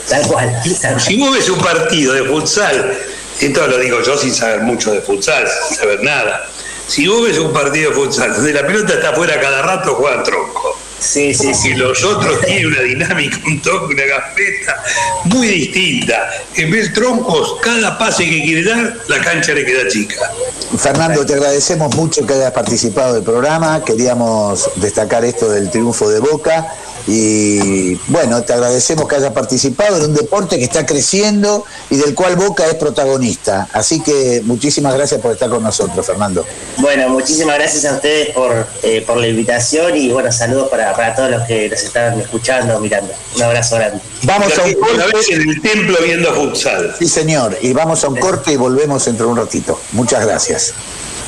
[0.08, 0.62] Tal cual.
[1.00, 2.98] Si vos ves un partido de futsal,
[3.40, 6.50] esto lo digo yo sin saber mucho de futsal, sin saber nada.
[6.88, 10.24] Si vos ves un partido de futsal donde la pelota está afuera cada rato, juegan
[10.24, 10.78] tronco.
[11.00, 11.74] Sí, sí, sí.
[11.76, 14.84] Los otros tienen una dinámica, un toque, una gafeta
[15.26, 16.30] muy distinta.
[16.56, 20.32] En vez de troncos, cada pase que quiere dar, la cancha le queda chica.
[20.78, 23.84] Fernando, te agradecemos mucho que hayas participado del programa.
[23.84, 26.68] Queríamos destacar esto del triunfo de Boca.
[27.08, 32.14] Y bueno, te agradecemos que hayas participado en un deporte que está creciendo y del
[32.14, 33.68] cual Boca es protagonista.
[33.72, 36.46] Así que muchísimas gracias por estar con nosotros, Fernando.
[36.78, 41.16] Bueno, muchísimas gracias a ustedes por, eh, por la invitación y bueno, saludos para, para
[41.16, 43.14] todos los que nos están escuchando, mirando.
[43.36, 44.00] Un abrazo grande.
[44.24, 45.34] Vamos a un Una vez corte.
[45.34, 46.96] en el templo viendo futsal.
[47.00, 47.58] Sí, señor.
[47.62, 49.80] Y vamos a un corte y volvemos dentro de un ratito.
[49.94, 50.74] Muchas gracias.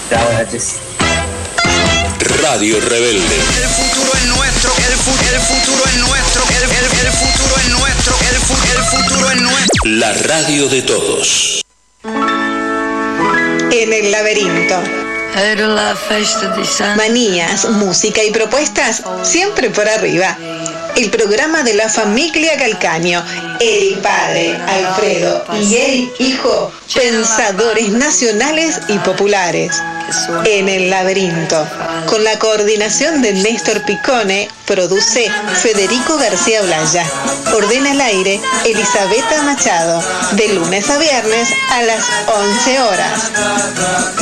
[0.10, 0.74] Chao, noches.
[2.42, 3.36] Radio Rebelde.
[3.36, 4.69] El futuro es nuestro, el,
[5.04, 9.32] fu- el futuro es nuestro, el, el- el futuro es nuestro, el, fu- el futuro
[9.32, 9.82] es nuestro.
[9.86, 11.62] La radio de todos.
[13.72, 14.76] En el laberinto.
[15.36, 20.36] Era la festa di San Manías, música y propuestas siempre por arriba.
[20.96, 23.24] El programa de la familia Calcaño.
[23.60, 29.82] El padre, Alfredo y el hijo, pensadores nacionales y populares.
[30.46, 31.68] En el laberinto.
[32.08, 37.06] Con la coordinación de Néstor Picone, produce Federico García Blaya.
[37.56, 40.04] Ordena al aire Elisabetta Machado.
[40.34, 43.32] De lunes a viernes a las 11 horas.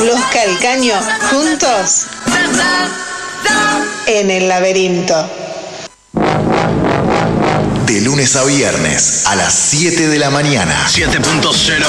[0.05, 0.95] Los Calcaño
[1.31, 2.05] juntos
[4.07, 5.46] en el laberinto.
[7.87, 10.75] De lunes a viernes a las 7 de la mañana.
[10.89, 11.85] 7.0,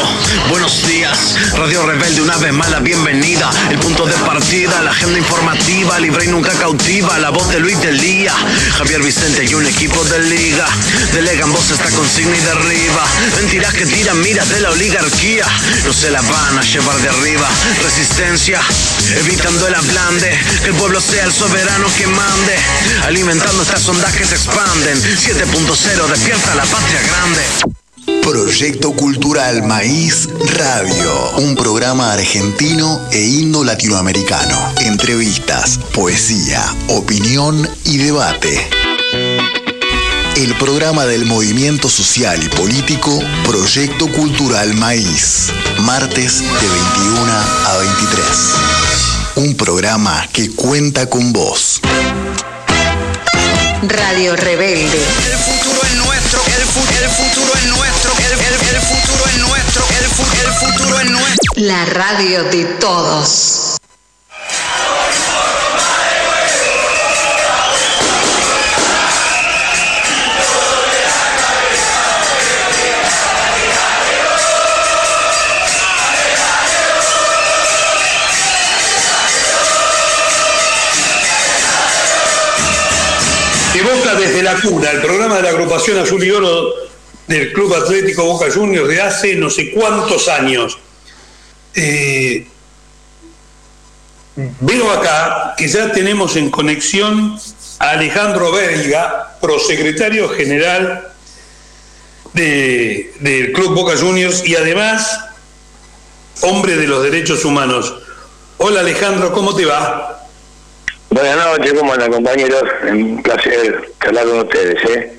[0.48, 5.18] buenos días, Radio Rebelde, una vez más la bienvenida, el punto de partida, la agenda
[5.18, 8.32] informativa, libre y nunca cautiva, la voz de Luis del Día,
[8.76, 10.66] Javier Vicente y un equipo de liga,
[11.14, 13.04] delegan voz esta consigna y derriba,
[13.36, 15.46] mentiras que tiran miras de la oligarquía,
[15.84, 17.48] no se la van a llevar de arriba,
[17.82, 18.60] resistencia,
[19.16, 22.56] evitando el ablande, que el pueblo sea el soberano que mande,
[23.04, 28.22] alimentando estas ondas que se expanden, 7.0, despierta la patria grande.
[28.22, 31.30] Proyecto Cultural Maíz Radio.
[31.38, 34.74] Un programa argentino e indo-latinoamericano.
[34.80, 38.68] Entrevistas, poesía, opinión y debate.
[40.36, 45.50] El programa del movimiento social y político Proyecto Cultural Maíz.
[45.80, 47.32] Martes de 21
[47.66, 48.24] a 23.
[49.36, 51.80] Un programa que cuenta con vos.
[53.82, 54.98] Radio Rebelde.
[54.98, 59.38] El futuro es nuestro, el, fu- el futuro es nuestro, el, el- el futuro es
[59.38, 61.52] nuestro, el, fu- el futuro es nuestro.
[61.56, 63.77] La radio de todos.
[84.54, 86.72] La cuna, el programa de la agrupación Azul y Oro
[87.26, 90.78] del Club Atlético Boca Juniors de hace no sé cuántos años.
[91.74, 92.46] Eh,
[94.60, 97.38] veo acá que ya tenemos en conexión
[97.78, 101.12] a Alejandro Verga, prosecretario general
[102.32, 105.18] de- del Club Boca Juniors y además
[106.42, 107.94] hombre de los derechos humanos.
[108.58, 110.17] Hola Alejandro, ¿cómo te va?
[111.10, 112.62] Buenas noches, ¿cómo andan compañeros?
[112.90, 115.18] Un placer charlar con ustedes, ¿eh?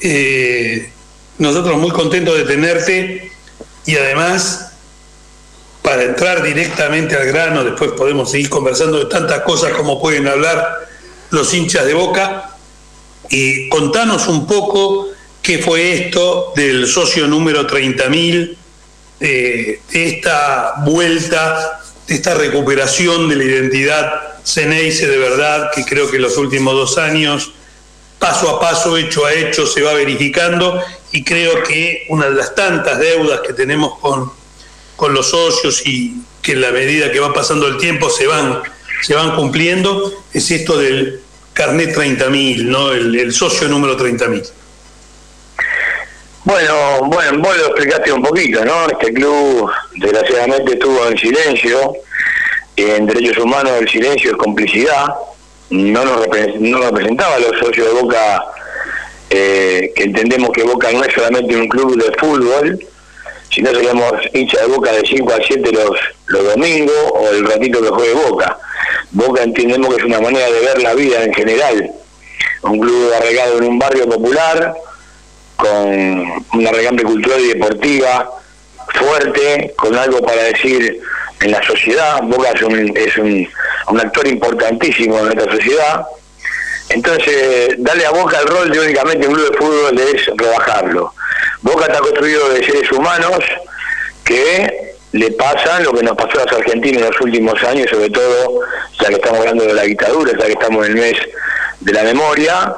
[0.00, 0.92] Eh,
[1.38, 3.32] nosotros muy contentos de tenerte
[3.86, 4.72] y además,
[5.80, 10.86] para entrar directamente al grano, después podemos seguir conversando de tantas cosas como pueden hablar
[11.30, 12.56] los hinchas de boca.
[13.30, 15.08] Y contanos un poco
[15.40, 18.56] qué fue esto del socio número 30.000,
[19.20, 26.36] eh, esta vuelta, esta recuperación de la identidad Ceneice de verdad, que creo que los
[26.36, 27.52] últimos dos años
[28.18, 30.80] paso a paso, hecho a hecho, se va verificando
[31.12, 34.30] y creo que una de las tantas deudas que tenemos con,
[34.94, 38.62] con los socios y que en la medida que va pasando el tiempo se van,
[39.02, 41.20] se van cumpliendo, es esto del
[41.52, 42.92] carnet 30.000, ¿no?
[42.92, 44.48] el, el socio número 30.000.
[46.44, 48.86] Bueno, bueno, vos lo explicaste un poquito, ¿no?
[48.86, 51.96] Este club desgraciadamente estuvo en silencio.
[52.76, 55.06] En derechos humanos el silencio es complicidad.
[55.70, 56.28] No nos,
[56.60, 58.44] no representaba a los socios de Boca,
[59.30, 62.78] eh, que entendemos que Boca no es solamente un club de fútbol,
[63.50, 67.80] sino seríamos hinchas de Boca de 5 a 7 los, los domingos o el ratito
[67.80, 68.58] que juegue Boca.
[69.10, 71.90] Boca entendemos que es una manera de ver la vida en general.
[72.62, 74.74] Un club arraigado en un barrio popular,
[75.56, 78.30] con una regambre cultural y deportiva
[78.94, 81.00] fuerte, con algo para decir
[81.40, 82.20] en la sociedad.
[82.22, 83.48] Boca es un, es un,
[84.00, 86.04] actor importantísimo en nuestra sociedad
[86.88, 91.12] Entonces, darle a Boca el rol de únicamente un club de fútbol es rebajarlo.
[91.62, 93.38] Boca está construido de seres humanos
[94.24, 98.10] que le pasan lo que nos pasó a los argentinos en los últimos años, sobre
[98.10, 98.60] todo
[99.00, 101.16] ya que estamos hablando de la dictadura, ya que estamos en el mes
[101.80, 102.74] de la memoria.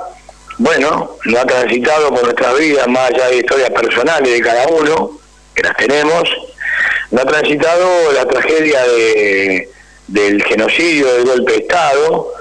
[0.58, 5.10] Bueno, lo ha transitado por nuestras vidas, más allá de historias personales de cada uno,
[5.54, 6.28] que las tenemos,
[7.10, 9.68] no ha transitado la tragedia de,
[10.08, 12.32] del genocidio, del golpe de Estado,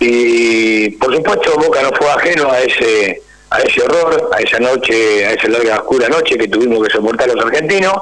[0.00, 5.24] y por supuesto Boca no fue ajeno a ese a ese horror, a esa noche,
[5.24, 7.94] a esa larga oscura noche que tuvimos que soportar los argentinos.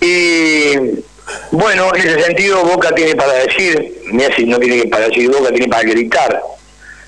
[0.00, 0.74] Y
[1.52, 5.68] bueno, en ese sentido Boca tiene para decir, Messi no tiene para decir Boca, tiene
[5.68, 6.42] para gritar,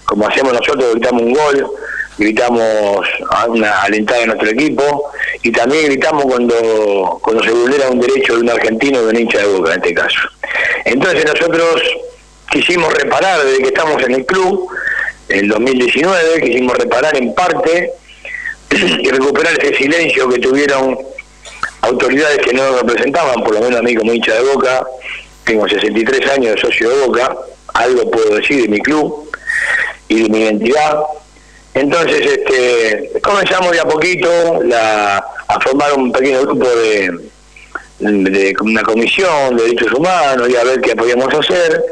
[0.05, 1.71] como hacemos nosotros, gritamos un gol,
[2.19, 5.11] gritamos a una alentada de nuestro equipo
[5.43, 9.39] y también gritamos cuando, cuando se vulnera un derecho de un argentino de un hincha
[9.39, 10.19] de Boca en este caso.
[10.85, 11.83] Entonces nosotros
[12.51, 14.69] quisimos reparar desde que estamos en el club,
[15.29, 17.93] en 2019, quisimos reparar en parte
[18.71, 20.99] y recuperar ese silencio que tuvieron
[21.83, 24.85] autoridades que no representaban, por lo menos a mí como hincha de Boca,
[25.45, 27.37] tengo 63 años de socio de Boca,
[27.75, 29.31] algo puedo decir de mi club
[30.09, 30.99] y de mi identidad.
[31.75, 37.19] Entonces este, comenzamos de a poquito la, a formar un pequeño grupo de,
[38.61, 41.85] una comisión de derechos humanos y a ver qué podíamos hacer.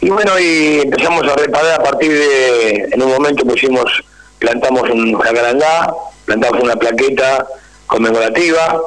[0.00, 4.04] Y bueno, y empezamos a reparar a partir de, en un momento pusimos,
[4.38, 5.94] plantamos un jacarandá,
[6.26, 7.46] plantamos una plaqueta
[7.86, 8.80] conmemorativa,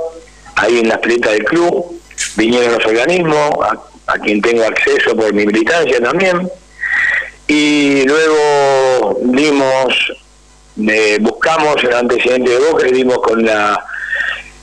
[0.56, 2.00] ahí en las piletas del club,
[2.36, 3.52] vinieron los organismos,
[4.06, 6.50] a, quien tengo acceso por mi militancia también,
[7.48, 10.14] y luego dimos,
[10.88, 13.84] eh, buscamos el antecedente de Boca y dimos con la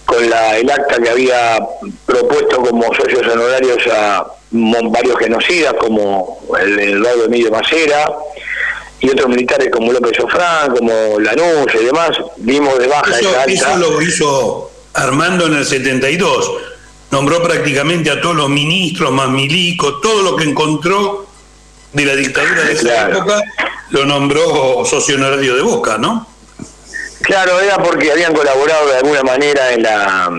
[0.05, 1.59] con la, el acta que había
[2.05, 8.13] propuesto como socios honorarios a varios genocidas como el Eduardo Emilio Macera
[9.01, 13.41] y otros militares como López Sofrán, como Lanús y demás, dimos de baja eso, esa
[13.41, 13.53] acta.
[13.53, 16.53] Eso lo hizo Armando en el 72.
[17.11, 21.27] Nombró prácticamente a todos los ministros, más Milico, todo lo que encontró
[21.95, 23.43] de la dictadura de esa época,
[23.91, 26.27] lo nombró socio honorario de Boca, ¿no?
[27.23, 30.31] Claro, era porque habían colaborado de alguna manera en la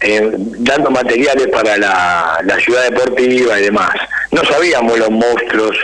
[0.00, 3.90] dando materiales para la, ciudad deportiva y demás.
[4.30, 5.76] No sabíamos los monstruos,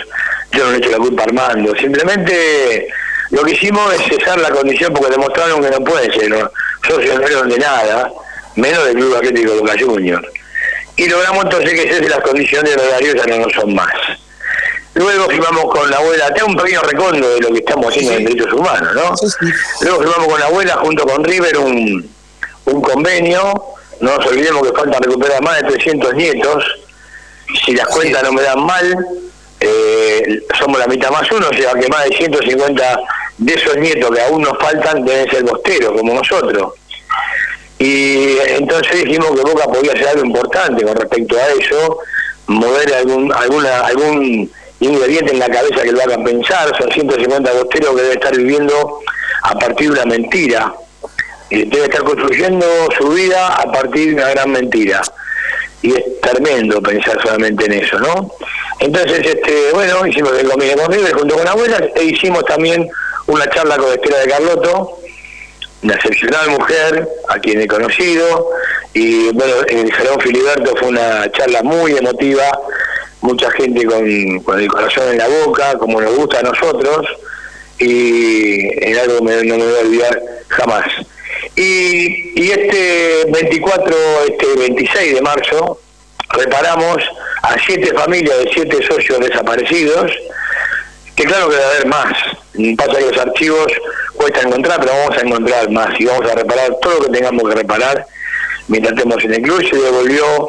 [0.53, 2.89] yo no le echo la culpa a Armando, simplemente
[3.31, 6.51] lo que hicimos es cesar la condición porque demostraron que no pueden ser ¿no?
[6.87, 8.11] socios de nada,
[8.57, 10.27] menos del Club Atlético Boca Juniors.
[10.97, 13.95] Y logramos entonces que cese las condiciones de horario ya no, no son más.
[14.95, 18.25] Luego firmamos con la abuela, tengo un pequeño recondo de lo que estamos haciendo en
[18.25, 19.15] derechos humanos, ¿no?
[19.83, 22.11] Luego firmamos con la abuela junto con River un,
[22.65, 23.71] un convenio
[24.01, 26.65] no nos olvidemos que falta recuperar más de 300 nietos.
[27.65, 29.07] Si las cuentas no me dan mal,
[29.61, 33.01] eh, somos la mitad más uno, o sea que más de 150
[33.39, 36.75] de esos nietos que aún nos faltan deben ser bosteros, como nosotros.
[37.79, 41.99] Y entonces dijimos que Boca podía hacer algo importante con respecto a eso,
[42.47, 44.51] mover algún, alguna, algún
[44.81, 49.01] ingrediente en la cabeza que lo hagan pensar, son 150 bosteros que deben estar viviendo
[49.43, 50.75] a partir de una mentira
[51.51, 52.67] debe estar construyendo
[52.97, 55.03] su vida a partir de una gran mentira.
[55.83, 58.31] Y es tremendo pensar solamente en eso, ¿no?
[58.79, 62.89] Entonces, este, bueno, hicimos el comité con junto con abuelas e hicimos también
[63.27, 64.99] una charla con Estela de Carlotto,
[65.83, 68.51] una excepcional mujer a quien he conocido,
[68.93, 72.59] y bueno, el Salón Filiberto fue una charla muy emotiva,
[73.21, 77.07] mucha gente con, con el corazón en la boca, como nos gusta a nosotros,
[77.79, 80.87] y en algo que no me voy a olvidar jamás.
[81.57, 83.97] Y, y este 24,
[84.29, 85.81] este 26 de marzo,
[86.31, 86.99] reparamos
[87.43, 90.13] a siete familias de siete socios desaparecidos,
[91.17, 92.13] que claro que debe haber más.
[92.77, 93.73] Pasa que los archivos
[94.15, 97.49] cuesta encontrar, pero vamos a encontrar más y vamos a reparar todo lo que tengamos
[97.49, 98.07] que reparar
[98.69, 99.63] mientras estemos en el club.
[99.69, 100.49] Se devolvió,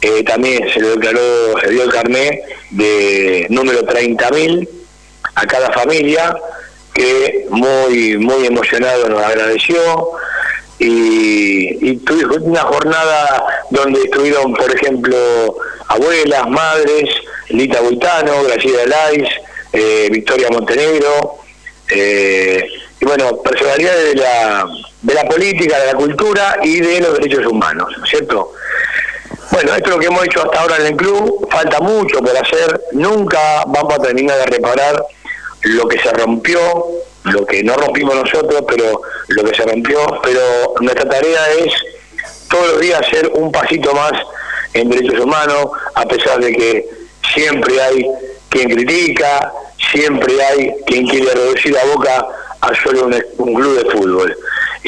[0.00, 4.68] eh, también se le declaró, se dio el carnet de número 30.000
[5.34, 6.36] a cada familia
[6.94, 9.76] que muy muy emocionado nos agradeció
[10.78, 15.16] y, y tuvimos una jornada donde estuvieron, por ejemplo,
[15.88, 17.08] abuelas, madres,
[17.48, 19.28] Lita Buitano, Graciela Lais,
[19.72, 21.36] eh, Victoria Montenegro,
[21.90, 22.66] eh,
[23.00, 24.66] y bueno, personalidades de la,
[25.02, 28.52] de la política, de la cultura y de los derechos humanos, ¿cierto?
[29.50, 32.36] Bueno, esto es lo que hemos hecho hasta ahora en el club, falta mucho por
[32.36, 35.04] hacer, nunca vamos a terminar de reparar
[35.62, 36.58] lo que se rompió,
[37.24, 41.72] lo que no rompimos nosotros, pero lo que se rompió, pero nuestra tarea es
[42.48, 44.12] todos los días hacer un pasito más
[44.74, 46.88] en derechos humanos, a pesar de que
[47.34, 48.06] siempre hay
[48.48, 49.52] quien critica,
[49.92, 52.26] siempre hay quien quiere reducir a Boca
[52.60, 54.36] a solo un, un club de fútbol.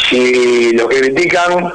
[0.08, 1.72] Si los que critican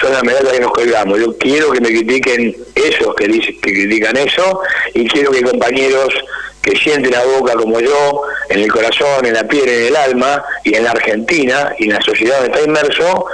[0.00, 1.18] son las medallas que nos colgamos.
[1.18, 4.60] Yo quiero que me critiquen esos que, dicen, que critican eso
[4.94, 6.14] y quiero que compañeros
[6.62, 10.42] que sienten a boca como yo, en el corazón, en la piel, en el alma
[10.64, 13.26] y en la Argentina y en la sociedad donde está inmerso,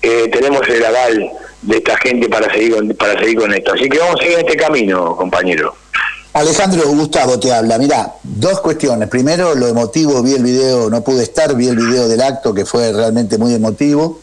[0.00, 1.30] eh, tenemos el aval
[1.62, 3.72] de esta gente para seguir con, para seguir con esto.
[3.74, 5.74] Así que vamos a seguir en este camino, compañero.
[6.32, 7.78] Alejandro Gustavo te habla.
[7.78, 9.08] Mira, dos cuestiones.
[9.08, 12.64] Primero, lo emotivo, vi el video, no pude estar, vi el video del acto que
[12.64, 14.20] fue realmente muy emotivo.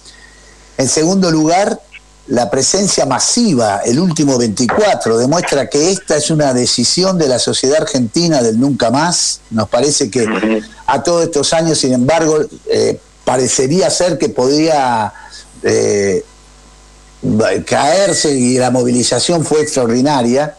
[0.78, 1.80] En segundo lugar,
[2.28, 7.82] la presencia masiva, el último 24, demuestra que esta es una decisión de la sociedad
[7.82, 9.42] argentina del nunca más.
[9.52, 10.28] Nos parece que
[10.88, 15.14] a todos estos años, sin embargo, eh, parecería ser que podría
[15.62, 16.24] eh,
[17.66, 20.58] caerse y la movilización fue extraordinaria.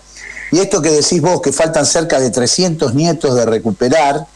[0.53, 4.27] Y esto que decís vos, que faltan cerca de 300 nietos de recuperar,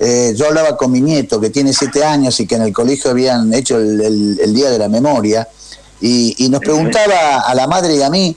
[0.00, 3.10] eh, yo hablaba con mi nieto que tiene 7 años y que en el colegio
[3.10, 5.46] habían hecho el Día de la Memoria
[6.00, 8.36] y, nos preguntaba a la madre y a mí,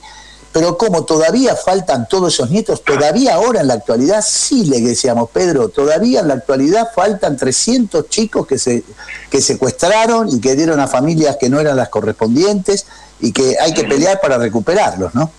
[0.52, 2.84] pero ¿cómo todavía faltan todos esos nietos?
[2.84, 4.24] ¿Todavía ahora en la actualidad?
[4.26, 8.84] Sí, le decíamos, Pedro, todavía en la actualidad faltan 300 chicos que, se,
[9.30, 12.86] que secuestraron y que dieron a familias que no eran las correspondientes
[13.22, 15.32] y que hay que pelear para recuperarlos, ¿no?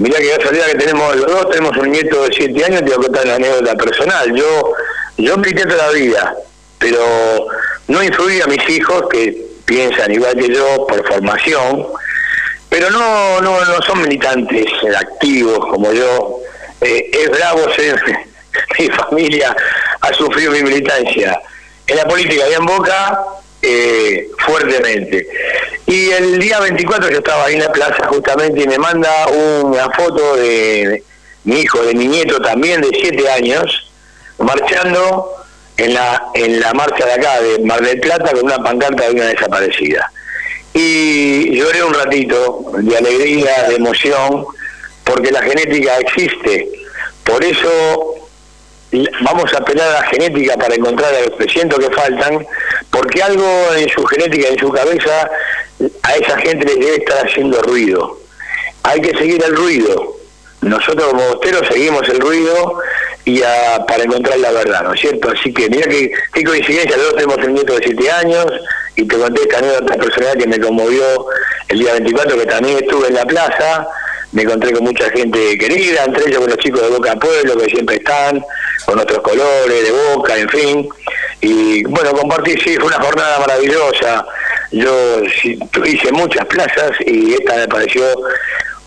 [0.00, 2.94] Mira que salida que tenemos los dos, tenemos un nieto de 7 años, te voy
[2.94, 4.34] a contar una anécdota personal.
[4.34, 4.72] Yo,
[5.18, 6.34] yo milité toda la vida,
[6.78, 7.48] pero
[7.86, 11.86] no influí a mis hijos que piensan igual que yo por formación,
[12.70, 14.64] pero no, no, no son militantes
[14.98, 16.38] activos como yo.
[16.80, 18.02] Eh, es bravo ser,
[18.78, 19.54] mi familia
[20.00, 21.38] ha sufrido mi militancia
[21.86, 23.20] en la política y en Boca
[23.62, 25.26] eh, fuertemente.
[25.86, 29.90] Y el día 24 yo estaba ahí en la plaza justamente y me manda una
[29.90, 31.02] foto de
[31.44, 33.90] mi hijo, de mi nieto también de 7 años,
[34.38, 35.30] marchando
[35.76, 39.12] en la, en la marcha de acá, de Mar del Plata, con una pancarta de
[39.12, 40.10] una desaparecida.
[40.74, 44.44] Y lloré un ratito de alegría, de emoción,
[45.04, 46.68] porque la genética existe.
[47.24, 48.14] Por eso
[49.22, 52.46] vamos a apelar a la genética para encontrar a los 300 que faltan,
[52.90, 55.30] porque algo en su genética, en su cabeza,
[56.02, 58.18] a esa gente les debe estar haciendo ruido.
[58.82, 60.16] Hay que seguir el ruido.
[60.62, 62.80] Nosotros como bosteros seguimos el ruido
[63.24, 63.40] y
[63.86, 65.30] para encontrar la verdad, ¿no es cierto?
[65.30, 68.46] Así que mira qué, qué coincidencia, los dos tenemos un nieto de 7 años
[68.96, 71.26] y te conté esta anécdota personal que me conmovió
[71.68, 73.86] el día 24, que también estuve en la plaza,
[74.32, 77.66] me encontré con mucha gente querida, entre ellos con los chicos de Boca Pueblo, que
[77.66, 78.42] siempre están,
[78.84, 80.88] con otros colores, de Boca, en fin.
[81.40, 84.26] Y bueno, compartí, sí, fue una jornada maravillosa.
[84.72, 85.22] Yo
[85.84, 88.04] hice muchas plazas y esta me pareció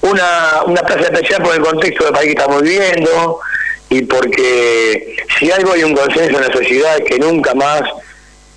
[0.01, 3.39] una, una plaza especial por el contexto del país que estamos viviendo,
[3.89, 7.81] y porque si algo hay un consenso en la sociedad es que nunca más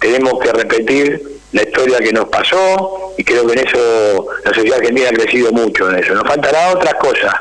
[0.01, 1.23] tenemos que repetir
[1.53, 5.53] la historia que nos pasó y creo que en eso la sociedad argentina ha crecido
[5.53, 6.15] mucho en eso.
[6.15, 7.35] Nos faltará otras cosas,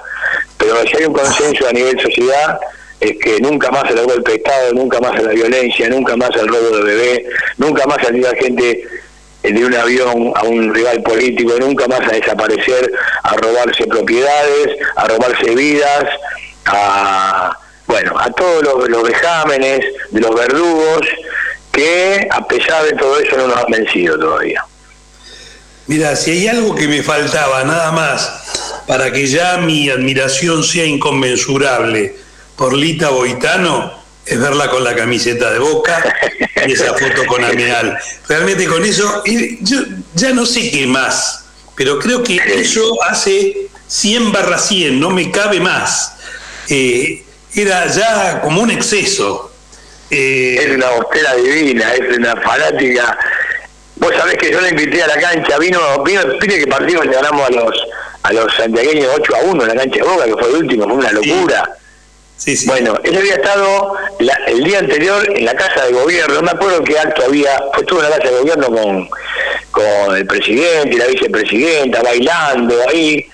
[0.58, 2.60] pero si hay un consenso a nivel sociedad
[3.00, 6.48] es que nunca más el golpe de Estado, nunca más la violencia, nunca más el
[6.48, 7.26] robo de bebé,
[7.58, 8.88] nunca más salir a gente
[9.44, 12.92] de un avión a un rival político, nunca más a desaparecer,
[13.24, 16.06] a robarse propiedades, a robarse vidas,
[16.66, 19.80] a bueno, a todos los, vejámenes
[20.10, 21.02] de los verdugos
[21.72, 24.66] que a pesar de todo eso no nos han vencido todavía.
[25.88, 30.86] Mira, si hay algo que me faltaba nada más para que ya mi admiración sea
[30.86, 32.16] inconmensurable
[32.56, 33.94] por Lita Boitano,
[34.26, 36.16] es verla con la camiseta de boca
[36.66, 37.98] y esa foto con Ameal.
[38.28, 39.24] Realmente con eso,
[39.62, 39.80] yo
[40.16, 41.46] ya no sé qué más,
[41.76, 46.16] pero creo que eso hace 100 barra 100, no me cabe más.
[46.70, 49.52] Eh, era ya como un exceso.
[50.10, 53.18] Eh, es una bostera divina, es una fanática.
[53.98, 57.14] Vos sabés que yo la invité a la cancha, vino, vino, vine que partido le
[57.14, 57.76] ganamos a los
[58.24, 60.84] a los santiagueños 8 a 1 en la cancha de Boca, que fue el último,
[60.86, 61.64] fue una locura.
[61.66, 61.85] Sí.
[62.68, 63.96] Bueno, él había estado
[64.48, 67.82] el día anterior en la casa de gobierno, no me acuerdo qué acto había, pues
[67.82, 69.10] estuvo en la casa de gobierno con,
[69.72, 73.26] con el presidente y la vicepresidenta, bailando ahí,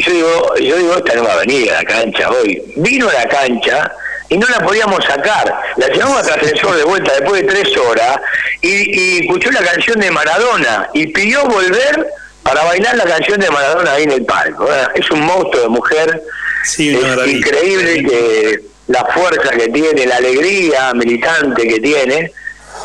[0.00, 2.62] yo digo, yo digo, esta no va a venir a la cancha hoy.
[2.76, 3.92] Vino a la cancha
[4.28, 5.52] y no la podíamos sacar.
[5.76, 8.18] La llevamos al ascensor de vuelta después de tres horas
[8.62, 12.06] y, escuchó la canción de Maradona y pidió volver
[12.42, 14.68] para bailar la canción de Maradona ahí en el palco.
[14.94, 16.22] Es un monstruo de mujer.
[16.64, 22.32] Sí, es increíble que la fuerza que tiene, la alegría militante que tiene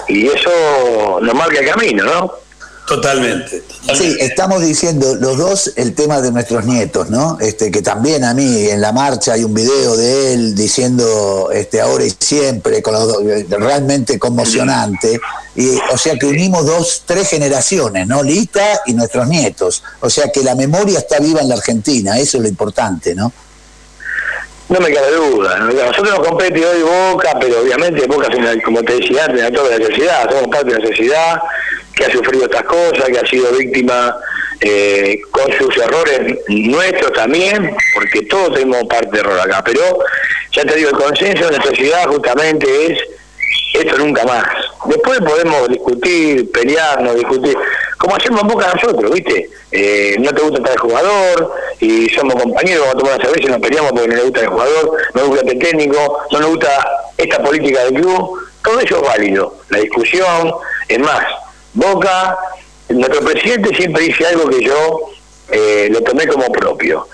[0.08, 2.46] y eso nos marca el camino, ¿no?
[2.88, 3.64] Totalmente,
[3.96, 7.38] Sí, estamos diciendo los dos el tema de nuestros nietos, ¿no?
[7.40, 11.82] Este que también a mí en la marcha hay un video de él diciendo este
[11.82, 15.20] ahora y siempre con los dos, realmente conmocionante
[15.56, 18.22] y o sea que unimos dos tres generaciones, ¿no?
[18.22, 19.84] Lita y nuestros nietos.
[20.02, 23.34] O sea que la memoria está viva en la Argentina, eso es lo importante, ¿no?
[24.70, 25.58] No me cabe duda.
[25.60, 25.72] ¿no?
[25.72, 28.28] Nosotros nos compete hoy Boca, pero obviamente Boca,
[28.64, 31.42] como te decía antes, toda la sociedad, somos parte de la sociedad
[31.96, 34.18] que ha sufrido estas cosas, que ha sido víctima
[34.60, 39.64] eh, con sus errores nuestros también, porque todos tenemos parte de error acá.
[39.64, 40.00] Pero
[40.52, 43.00] ya te digo, el consenso de la sociedad justamente es
[43.74, 44.46] esto nunca más.
[44.86, 47.56] Después podemos discutir, pelearnos, discutir,
[47.98, 49.50] como hacemos en Boca nosotros, ¿viste?
[49.72, 53.52] Eh, no te gusta tal jugador y somos compañeros, vamos a tomar una cerveza y
[53.52, 56.50] nos peleamos porque no le gusta el jugador, no nos gusta el técnico, no nos
[56.50, 56.88] gusta
[57.18, 58.40] esta política del club.
[58.64, 60.54] Todo eso es válido, la discusión,
[60.88, 61.26] es más,
[61.74, 62.38] Boca,
[62.90, 65.00] nuestro presidente siempre dice algo que yo
[65.52, 67.08] eh, lo tomé como propio.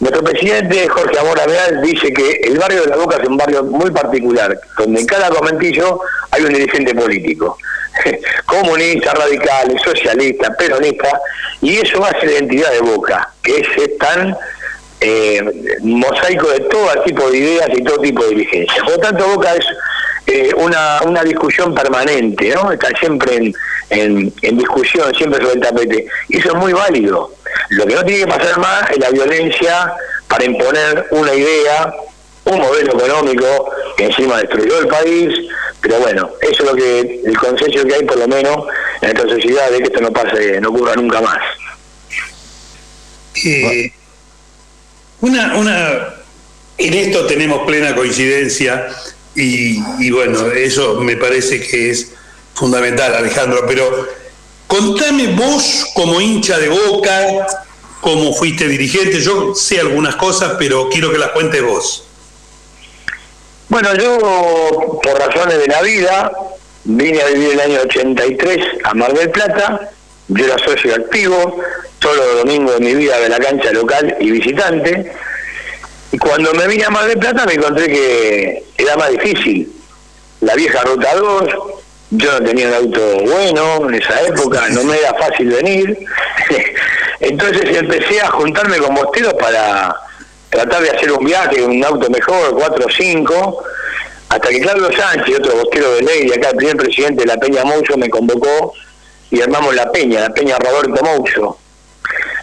[0.00, 3.64] Nuestro presidente Jorge Amor Ameal dice que el barrio de la Boca es un barrio
[3.64, 6.00] muy particular, donde en cada comentillo
[6.30, 7.58] hay un dirigente político,
[8.46, 11.20] comunista, radical, socialista, peronista,
[11.62, 14.36] y eso ser la identidad de Boca, que es, tan
[15.00, 18.82] eh, mosaico de todo tipo de ideas y todo tipo de dirigencia.
[18.82, 19.66] Por lo tanto, Boca es
[20.26, 22.72] eh, una, una discusión permanente, ¿no?
[22.72, 23.54] Está siempre en,
[23.90, 26.06] en, en, discusión, siempre sobre el tapete.
[26.28, 27.32] Y eso es muy válido.
[27.70, 29.92] Lo que no tiene que pasar más es la violencia
[30.28, 31.92] para imponer una idea,
[32.46, 35.28] un modelo económico que encima destruyó el país,
[35.80, 38.66] pero bueno, eso es lo que el consenso que hay por lo menos
[39.02, 41.38] en esta sociedad de que esto no pase, no ocurra nunca más.
[43.44, 43.92] Eh,
[45.20, 46.14] una, una,
[46.78, 48.88] en esto tenemos plena coincidencia
[49.34, 52.12] y, y bueno, eso me parece que es
[52.54, 54.08] fundamental, Alejandro, pero
[54.66, 57.46] contame vos como hincha de boca,
[58.00, 62.06] cómo fuiste dirigente, yo sé algunas cosas, pero quiero que las cuentes vos.
[63.68, 66.32] Bueno, yo por razones de la vida
[66.84, 69.90] vine a vivir el año 83 a Mar del Plata,
[70.28, 71.58] yo era socio activo,
[71.98, 75.12] todos los domingos de mi vida de la cancha local y visitante,
[76.12, 79.72] y cuando me vine a Mar del Plata me encontré que era más difícil.
[80.42, 81.44] La vieja ruta 2,
[82.10, 86.06] yo no tenía un auto bueno en esa época, no me era fácil venir.
[87.20, 89.96] Entonces empecé a juntarme con bosteros para
[90.56, 93.64] tratar de hacer un viaje, un auto mejor, 4 o 5,
[94.30, 97.62] hasta que Carlos Sánchez, otro bostero de ley, acá el primer presidente de la Peña
[97.64, 98.72] Mouso, me convocó
[99.30, 101.58] y armamos la Peña, la Peña Roberto Mouso.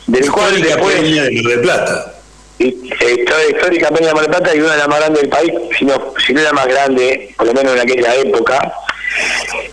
[0.06, 0.96] Del cual después...
[0.96, 2.14] Peña de Plata.
[2.60, 6.14] Histórica Peña de Mar Plata y una de las más grandes del país, si no,
[6.26, 8.74] si no la más grande, por lo menos en aquella época.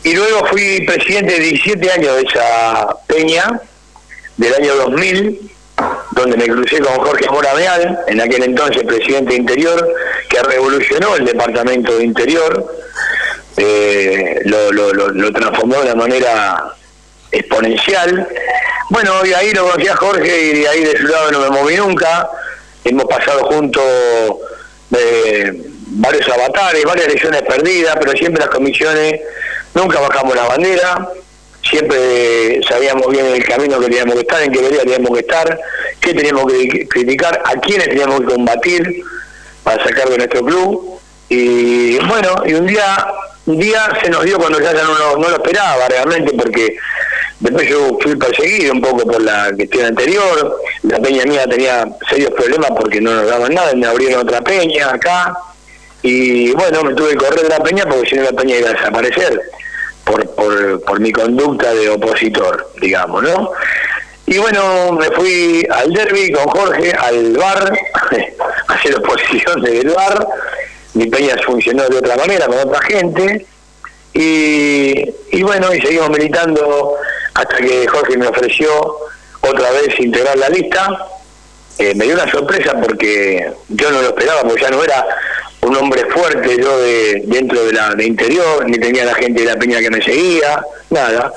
[0.02, 3.60] Y luego fui presidente de 17 años de esa peña,
[4.38, 5.50] del año 2000,
[6.12, 9.94] donde me crucé con Jorge Morameal, en aquel entonces presidente de Interior,
[10.28, 12.66] que revolucionó el departamento de Interior,
[13.56, 16.74] eh, lo, transformó de una manera
[17.30, 18.28] exponencial.
[18.88, 21.50] Bueno, y ahí lo conocí a Jorge y de ahí de su lado no me
[21.50, 22.28] moví nunca.
[22.84, 23.84] Hemos pasado juntos
[24.96, 25.52] eh,
[25.90, 29.20] varios avatares, varias elecciones perdidas, pero siempre las comisiones
[29.74, 31.08] nunca bajamos la bandera,
[31.62, 35.60] siempre sabíamos bien el camino que teníamos que estar, en qué vería teníamos que estar,
[36.00, 39.02] qué teníamos que criticar, a quiénes teníamos que combatir
[39.62, 41.00] para sacar de nuestro club.
[41.28, 43.06] Y bueno, y un día,
[43.46, 46.76] un día se nos dio cuando ya no, no lo esperaba realmente, porque
[47.38, 52.32] después yo fui perseguido un poco por la cuestión anterior, la peña mía tenía serios
[52.32, 55.32] problemas porque no nos daban nada, me abrieron otra peña acá,
[56.02, 58.70] y bueno, me tuve que correr de la peña porque si no la peña iba
[58.70, 59.40] a desaparecer
[60.04, 63.52] por, por, por mi conducta de opositor, digamos, ¿no?
[64.26, 67.72] Y bueno, me fui al derby con Jorge, al bar,
[68.68, 70.24] a hacer oposición del bar.
[70.94, 73.44] Mi peña funcionó de otra manera, con otra gente.
[74.12, 76.94] Y, y bueno, y seguimos militando
[77.34, 78.70] hasta que Jorge me ofreció
[79.40, 81.06] otra vez integrar la lista.
[81.78, 85.04] Me dio una sorpresa porque yo no lo esperaba, porque ya no era
[85.62, 89.46] un hombre fuerte yo de dentro de la de interior, ni tenía la gente de
[89.46, 91.32] la peña que me seguía, nada.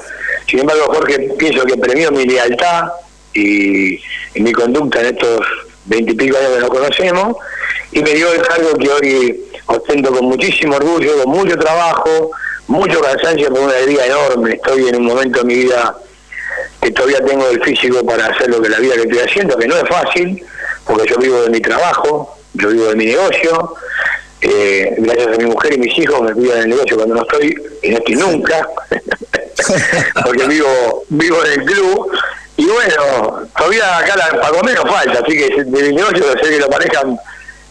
[0.47, 2.89] Sin embargo, Jorge pienso que premió mi lealtad
[3.33, 3.99] y,
[4.35, 5.41] mi conducta en estos
[5.85, 7.37] veintipico años que nos conocemos
[7.91, 12.31] y me dio el cargo que hoy ostento con muchísimo orgullo, con mucho trabajo,
[12.67, 14.53] mucho cansancio, con una alegría enorme.
[14.53, 15.95] Estoy en un momento de mi vida
[16.81, 19.67] que todavía tengo el físico para hacer lo que la vida que estoy haciendo, que
[19.67, 20.43] no es fácil,
[20.85, 23.75] porque yo vivo de mi trabajo, yo vivo de mi negocio,
[24.43, 27.55] eh, gracias a mi mujer y mis hijos me cuidan el negocio cuando no estoy,
[27.81, 28.67] y no estoy nunca.
[30.25, 32.11] porque vivo vivo en el club.
[32.57, 36.49] Y bueno, todavía acá la, para comer nos falta, así que de mi negocio sé
[36.49, 37.17] que lo manejan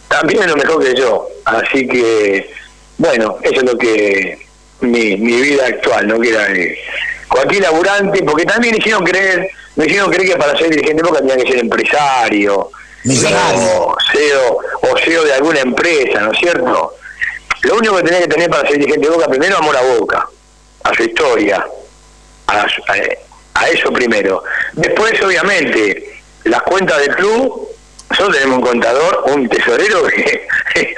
[0.07, 1.27] también lo mejor que yo.
[1.45, 2.49] Así que,
[2.97, 4.37] bueno, eso es lo que
[4.81, 6.19] mi, mi vida actual, ¿no?
[6.19, 6.47] Que era
[7.27, 11.19] cualquier laburante, porque también hicieron creer, me hicieron creer que para ser dirigente de Boca
[11.19, 12.71] tenía que ser empresario,
[13.05, 16.95] o CEO, o CEO de alguna empresa, ¿no es cierto?
[17.63, 20.27] Lo único que tenía que tener para ser dirigente de Boca, primero amor a Boca,
[20.83, 21.65] a su historia,
[22.47, 22.65] a,
[23.55, 24.43] a eso primero.
[24.73, 27.73] Después, obviamente, las cuentas del club
[28.13, 30.45] nosotros tenemos un contador, un tesorero que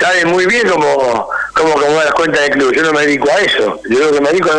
[0.00, 2.74] sabe muy bien cómo, cómo acomodar las cuentas del club.
[2.74, 3.80] Yo no me dedico a eso.
[3.88, 4.50] Yo lo que me dedico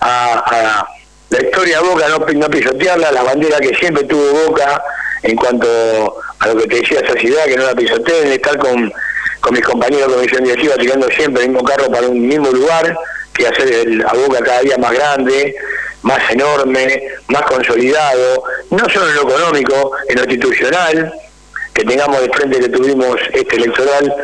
[0.00, 0.88] a, a,
[1.28, 4.82] la historia de Boca, no, no pisotearla, la bandera que siempre tuvo Boca
[5.22, 8.92] en cuanto a lo que te decía esa ciudad, que no la pisoteen, estar con,
[9.40, 12.96] con mis compañeros de comisión directiva tirando siempre el mismo carro para un mismo lugar,
[13.34, 15.54] que hacer el, a Boca cada día más grande,
[16.02, 21.12] más enorme, más consolidado, no solo en lo económico, en lo institucional,
[21.74, 24.14] que tengamos de frente que tuvimos este electoral,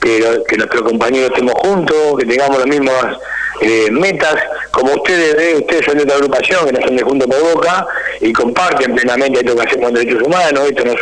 [0.00, 3.16] que, que nuestros compañeros estemos juntos, que tengamos las mismas
[3.62, 4.34] eh, metas,
[4.70, 7.86] como ustedes eh, ustedes son de otra agrupación, que no son de Junto por Boca,
[8.20, 10.96] y comparten plenamente esto que hacemos en derechos humanos, esto nos,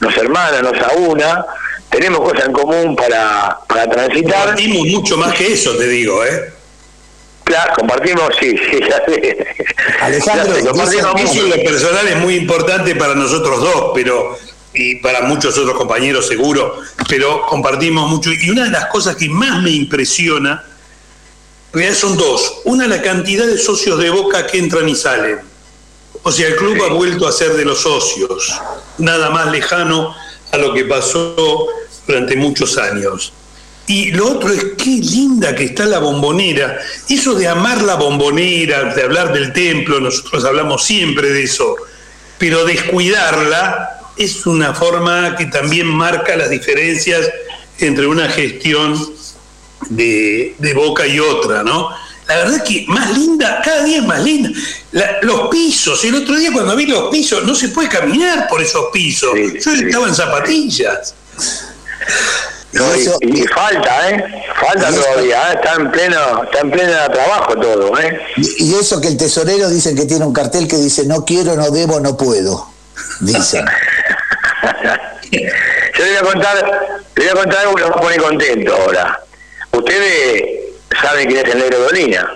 [0.00, 1.44] nos hermana, nos aúna,
[1.90, 4.46] tenemos cosas en común para, para transitar.
[4.46, 6.52] Compartimos mucho más que eso, te digo, ¿eh?
[7.44, 9.46] Claro, compartimos, sí, sí, ya sé.
[10.00, 14.36] Alejandro, eso en lo personal es muy importante para nosotros dos, pero
[14.76, 18.30] y para muchos otros compañeros seguro, pero compartimos mucho.
[18.32, 20.62] Y una de las cosas que más me impresiona,
[21.94, 22.60] son dos.
[22.64, 25.40] Una, la cantidad de socios de Boca que entran y salen.
[26.22, 28.52] O sea, el club ha vuelto a ser de los socios,
[28.98, 30.14] nada más lejano
[30.50, 31.68] a lo que pasó
[32.06, 33.32] durante muchos años.
[33.86, 36.78] Y lo otro es qué linda que está la bombonera.
[37.08, 41.76] Eso de amar la bombonera, de hablar del templo, nosotros hablamos siempre de eso,
[42.38, 47.30] pero descuidarla es una forma que también marca las diferencias
[47.78, 49.15] entre una gestión
[49.90, 51.90] de, Boca y otra, ¿no?
[52.28, 54.50] La verdad que más linda, cada día es más linda.
[55.22, 58.86] los pisos, el otro día cuando vi los pisos, no se puede caminar por esos
[58.92, 59.30] pisos.
[59.34, 61.14] Yo estaba en zapatillas.
[63.20, 64.44] y, falta, ¿eh?
[64.60, 65.54] Falta todavía, ¿eh?
[65.54, 68.20] está en pleno, está en pleno trabajo todo, ¿eh?
[68.36, 71.54] Y, y eso que el tesorero dice que tiene un cartel que dice no quiero,
[71.54, 72.68] no debo, no puedo.
[73.20, 73.64] Dicen.
[75.32, 78.20] Yo le voy a contar, le voy a contar algo que nos va a poner
[78.20, 79.20] contento ahora.
[79.78, 80.42] Ustedes
[81.00, 82.32] saben quién es el Negro Dolina.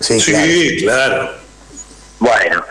[0.00, 1.30] Sí, claro.
[2.18, 2.64] Bueno,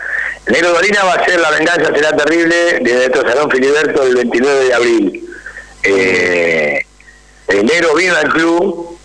[0.46, 4.14] el Negro Dolina va a ser La venganza será terrible de nuestro Salón Filiberto el
[4.16, 5.28] 29 de abril.
[5.82, 6.86] Eh,
[7.48, 8.98] el Negro vino al club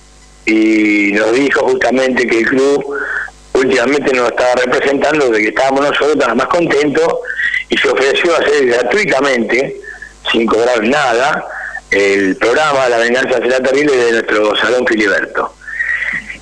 [0.46, 2.98] y nos dijo justamente que el club
[3.54, 7.14] últimamente nos estaba representando, de que estábamos nosotros más contentos
[7.70, 9.78] y se ofreció a hacer gratuitamente,
[10.32, 11.46] sin cobrar nada,
[11.92, 15.54] el programa La venganza será terrible de nuestro Salón Filiberto.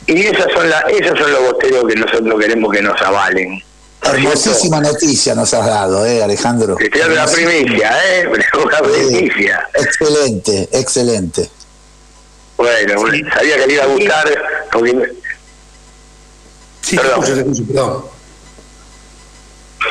[0.07, 3.61] Y esas son, la, esos son los bosteros que nosotros queremos que nos avalen.
[4.03, 6.75] Hermosísima noticia nos has dado, ¿eh, Alejandro?
[6.75, 8.27] Te estoy la primicia, ¿eh?
[8.63, 9.67] Una primicia.
[9.73, 11.49] Excelente, excelente.
[12.57, 13.01] Bueno,
[13.33, 15.11] sabía que le iba a gustar, porque...
[16.81, 18.05] Sí, perdón.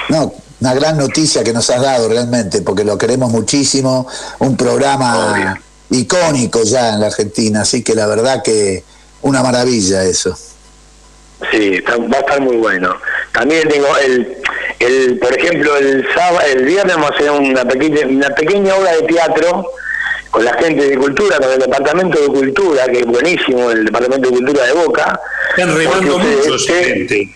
[0.09, 0.35] No,
[0.65, 4.09] una gran noticia que nos has dado realmente, porque lo queremos muchísimo,
[4.39, 5.61] un programa
[5.91, 8.83] icónico ya en la Argentina, así que la verdad que
[9.21, 10.35] una maravilla eso.
[11.51, 12.97] Sí, va a estar muy bueno.
[13.33, 14.39] También tengo el,
[14.79, 18.93] el por ejemplo, el sábado, el viernes vamos a hacer una pequeña, una pequeña obra
[18.93, 19.67] de teatro
[20.31, 24.31] con la gente de cultura, con el departamento de cultura, que es buenísimo, el departamento
[24.31, 25.21] de cultura de Boca.
[25.51, 27.29] Están remando mucho, gente.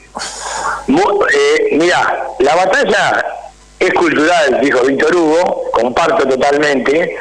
[0.88, 3.24] Eh, mira, la batalla
[3.78, 7.16] es cultural, dijo Víctor Hugo, comparto totalmente.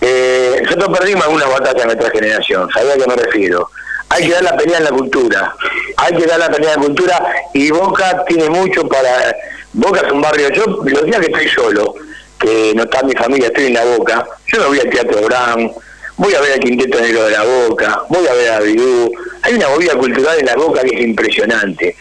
[0.00, 3.70] Eh, nosotros perdimos algunas batallas en nuestra generación, ¿sabía a qué me refiero?
[4.08, 5.54] Hay que dar la pelea en la cultura,
[5.96, 9.34] hay que dar la pelea en la cultura y Boca tiene mucho para...
[9.72, 11.94] Boca es un barrio, yo los días que estoy solo,
[12.38, 15.72] que no está mi familia, estoy en la Boca, yo no voy al Teatro Brown,
[16.16, 19.12] voy a ver al Quinteto Negro de la Boca, voy a ver a Bidú.
[19.46, 21.94] Hay una movida cultural en la Boca que es impresionante.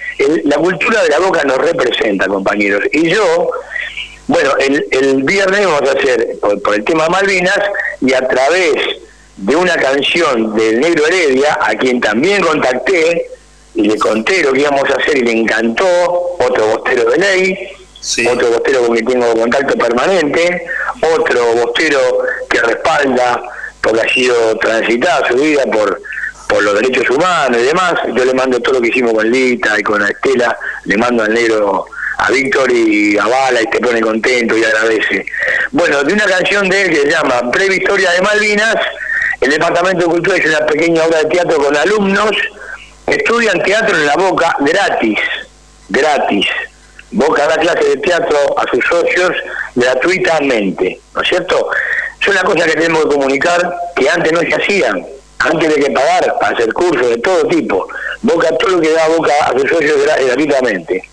[0.46, 2.84] la cultura de la Boca nos representa, compañeros.
[2.92, 3.52] Y yo,
[4.26, 7.60] bueno, el, el viernes vamos a hacer por, el tema Malvinas
[8.02, 8.74] y a través
[9.38, 13.28] de una canción del Negro Heredia, a quien también contacté
[13.76, 15.86] y le conté lo que íbamos a hacer y le encantó,
[16.40, 17.70] otro bostero de ley,
[18.28, 20.66] otro bostero con quien tengo contacto permanente,
[21.16, 22.00] otro bostero
[22.50, 23.40] que respalda
[23.82, 26.02] porque ha sido transitada su vida por,
[26.56, 27.96] por los derechos humanos y demás.
[28.16, 31.34] Yo le mando todo lo que hicimos con Lita y con Estela, le mando al
[31.34, 31.86] negro
[32.18, 35.26] a Víctor y a Bala y te pone contento y agradece.
[35.72, 38.78] Bueno, de una canción de él que se llama Previctoria de Malvinas,
[39.42, 42.32] el Departamento de Cultura hizo una pequeña obra de teatro con alumnos
[43.06, 45.20] estudian teatro en la Boca gratis,
[45.90, 46.48] gratis.
[47.12, 49.32] Boca da clase de teatro a sus socios
[49.76, 51.70] gratuitamente, ¿no es cierto?
[52.20, 55.06] Es una cosa que tenemos que comunicar que antes no se hacían,
[55.46, 57.88] antes de que pagar hacer cursos de todo tipo.
[58.22, 61.04] Boca todo lo que da Boca a sus socios gratuitamente.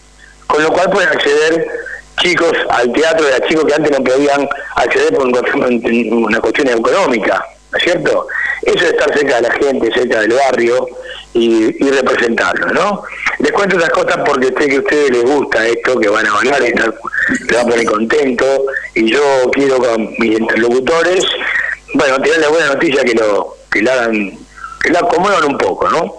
[0.46, 1.66] Con lo cual pueden acceder
[2.20, 7.78] chicos al teatro de chicos que antes no podían acceder por una cuestión económica, ¿no
[7.78, 8.26] es cierto?
[8.62, 10.86] Eso es estar cerca de la gente, cerca del barrio
[11.34, 13.02] y, representarlo, ¿no?
[13.38, 16.34] Les cuento esas cosas porque sé que a ustedes les gusta esto, que van a
[16.34, 18.64] bailar, y que van a poner contento
[18.94, 21.24] y yo quiero con mis interlocutores,
[21.94, 24.38] bueno, tirarles buena noticia que lo que lo hagan,
[24.82, 26.14] que lo acomodan un poco, ¿no?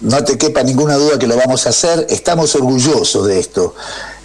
[0.00, 2.06] No te quepa ninguna duda que lo vamos a hacer.
[2.08, 3.74] Estamos orgullosos de esto.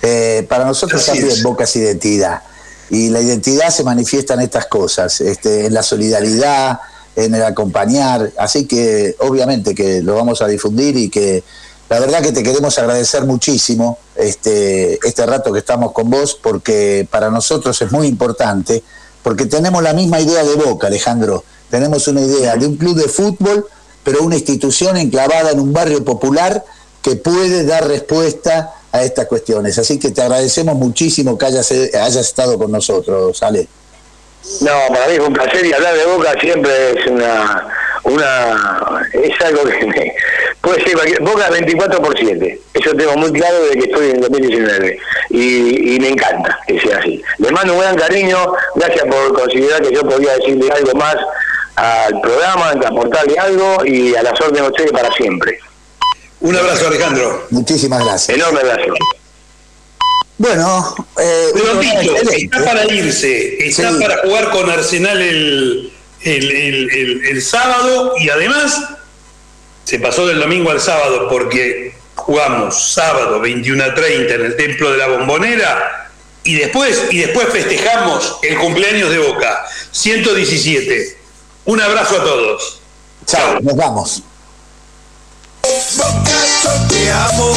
[0.02, 2.44] Eh, para nosotros también Boca es identidad.
[2.90, 6.80] Y la identidad se manifiesta en estas cosas, este, en la solidaridad,
[7.16, 8.32] en el acompañar.
[8.38, 11.44] Así que obviamente que lo vamos a difundir y que
[11.90, 17.08] la verdad que te queremos agradecer muchísimo este, este rato que estamos con vos, porque
[17.10, 18.82] para nosotros es muy importante,
[19.24, 21.44] porque tenemos la misma idea de Boca, Alejandro.
[21.70, 23.68] Tenemos una idea de un club de fútbol
[24.06, 26.64] pero una institución enclavada en un barrio popular
[27.02, 29.78] que puede dar respuesta a estas cuestiones.
[29.80, 33.68] Así que te agradecemos muchísimo que hayas, hayas estado con nosotros, Ale.
[34.62, 37.68] No, para mí fue un placer y hablar de Boca siempre es una,
[38.04, 40.14] una es algo que me,
[40.62, 45.00] puede ser Boca 24 por 7, eso tengo muy claro desde que estoy en 2019
[45.32, 47.24] y, y me encanta que sea así.
[47.40, 48.38] Le mando un gran cariño,
[48.76, 51.16] gracias por considerar que yo podía decirle algo más
[51.76, 55.60] al programa, en aportarle algo y a las órdenes de ustedes para siempre.
[56.42, 57.48] Un abrazo, Alejandro.
[57.50, 58.38] Muchísimas gracias.
[58.38, 58.94] Enorme abrazo.
[60.38, 68.30] Bueno, eh, Pero está para irse, está para jugar con Arsenal el, el, sábado y
[68.30, 68.82] además
[69.86, 74.92] se pasó del domingo al sábado porque jugamos sábado 21 a 30 en el Templo
[74.92, 76.10] de la Bombonera
[76.44, 81.18] y después, y después festejamos el cumpleaños de Boca, 117.
[81.66, 82.80] Un abrazo a todos.
[83.26, 84.22] Chao, nos vamos.
[85.98, 87.54] Boca, yo te amo.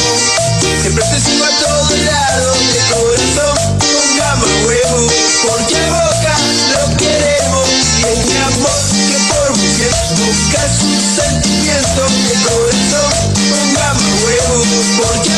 [0.81, 3.77] Siempre te sigo a todos lados de corazón.
[3.77, 5.11] Pongamos huevo,
[5.45, 6.35] porque Boca
[6.73, 7.69] lo queremos.
[7.69, 8.79] Y es mi amor
[9.09, 13.13] que por mujer Boca es un sentimiento de corazón.
[13.51, 14.57] Pongamos huevo,
[14.97, 15.28] porque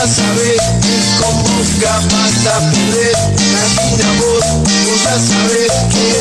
[0.00, 3.16] ya sabés que con Boca vas a perder.
[3.36, 6.20] Imagina vos, vos ya sabés que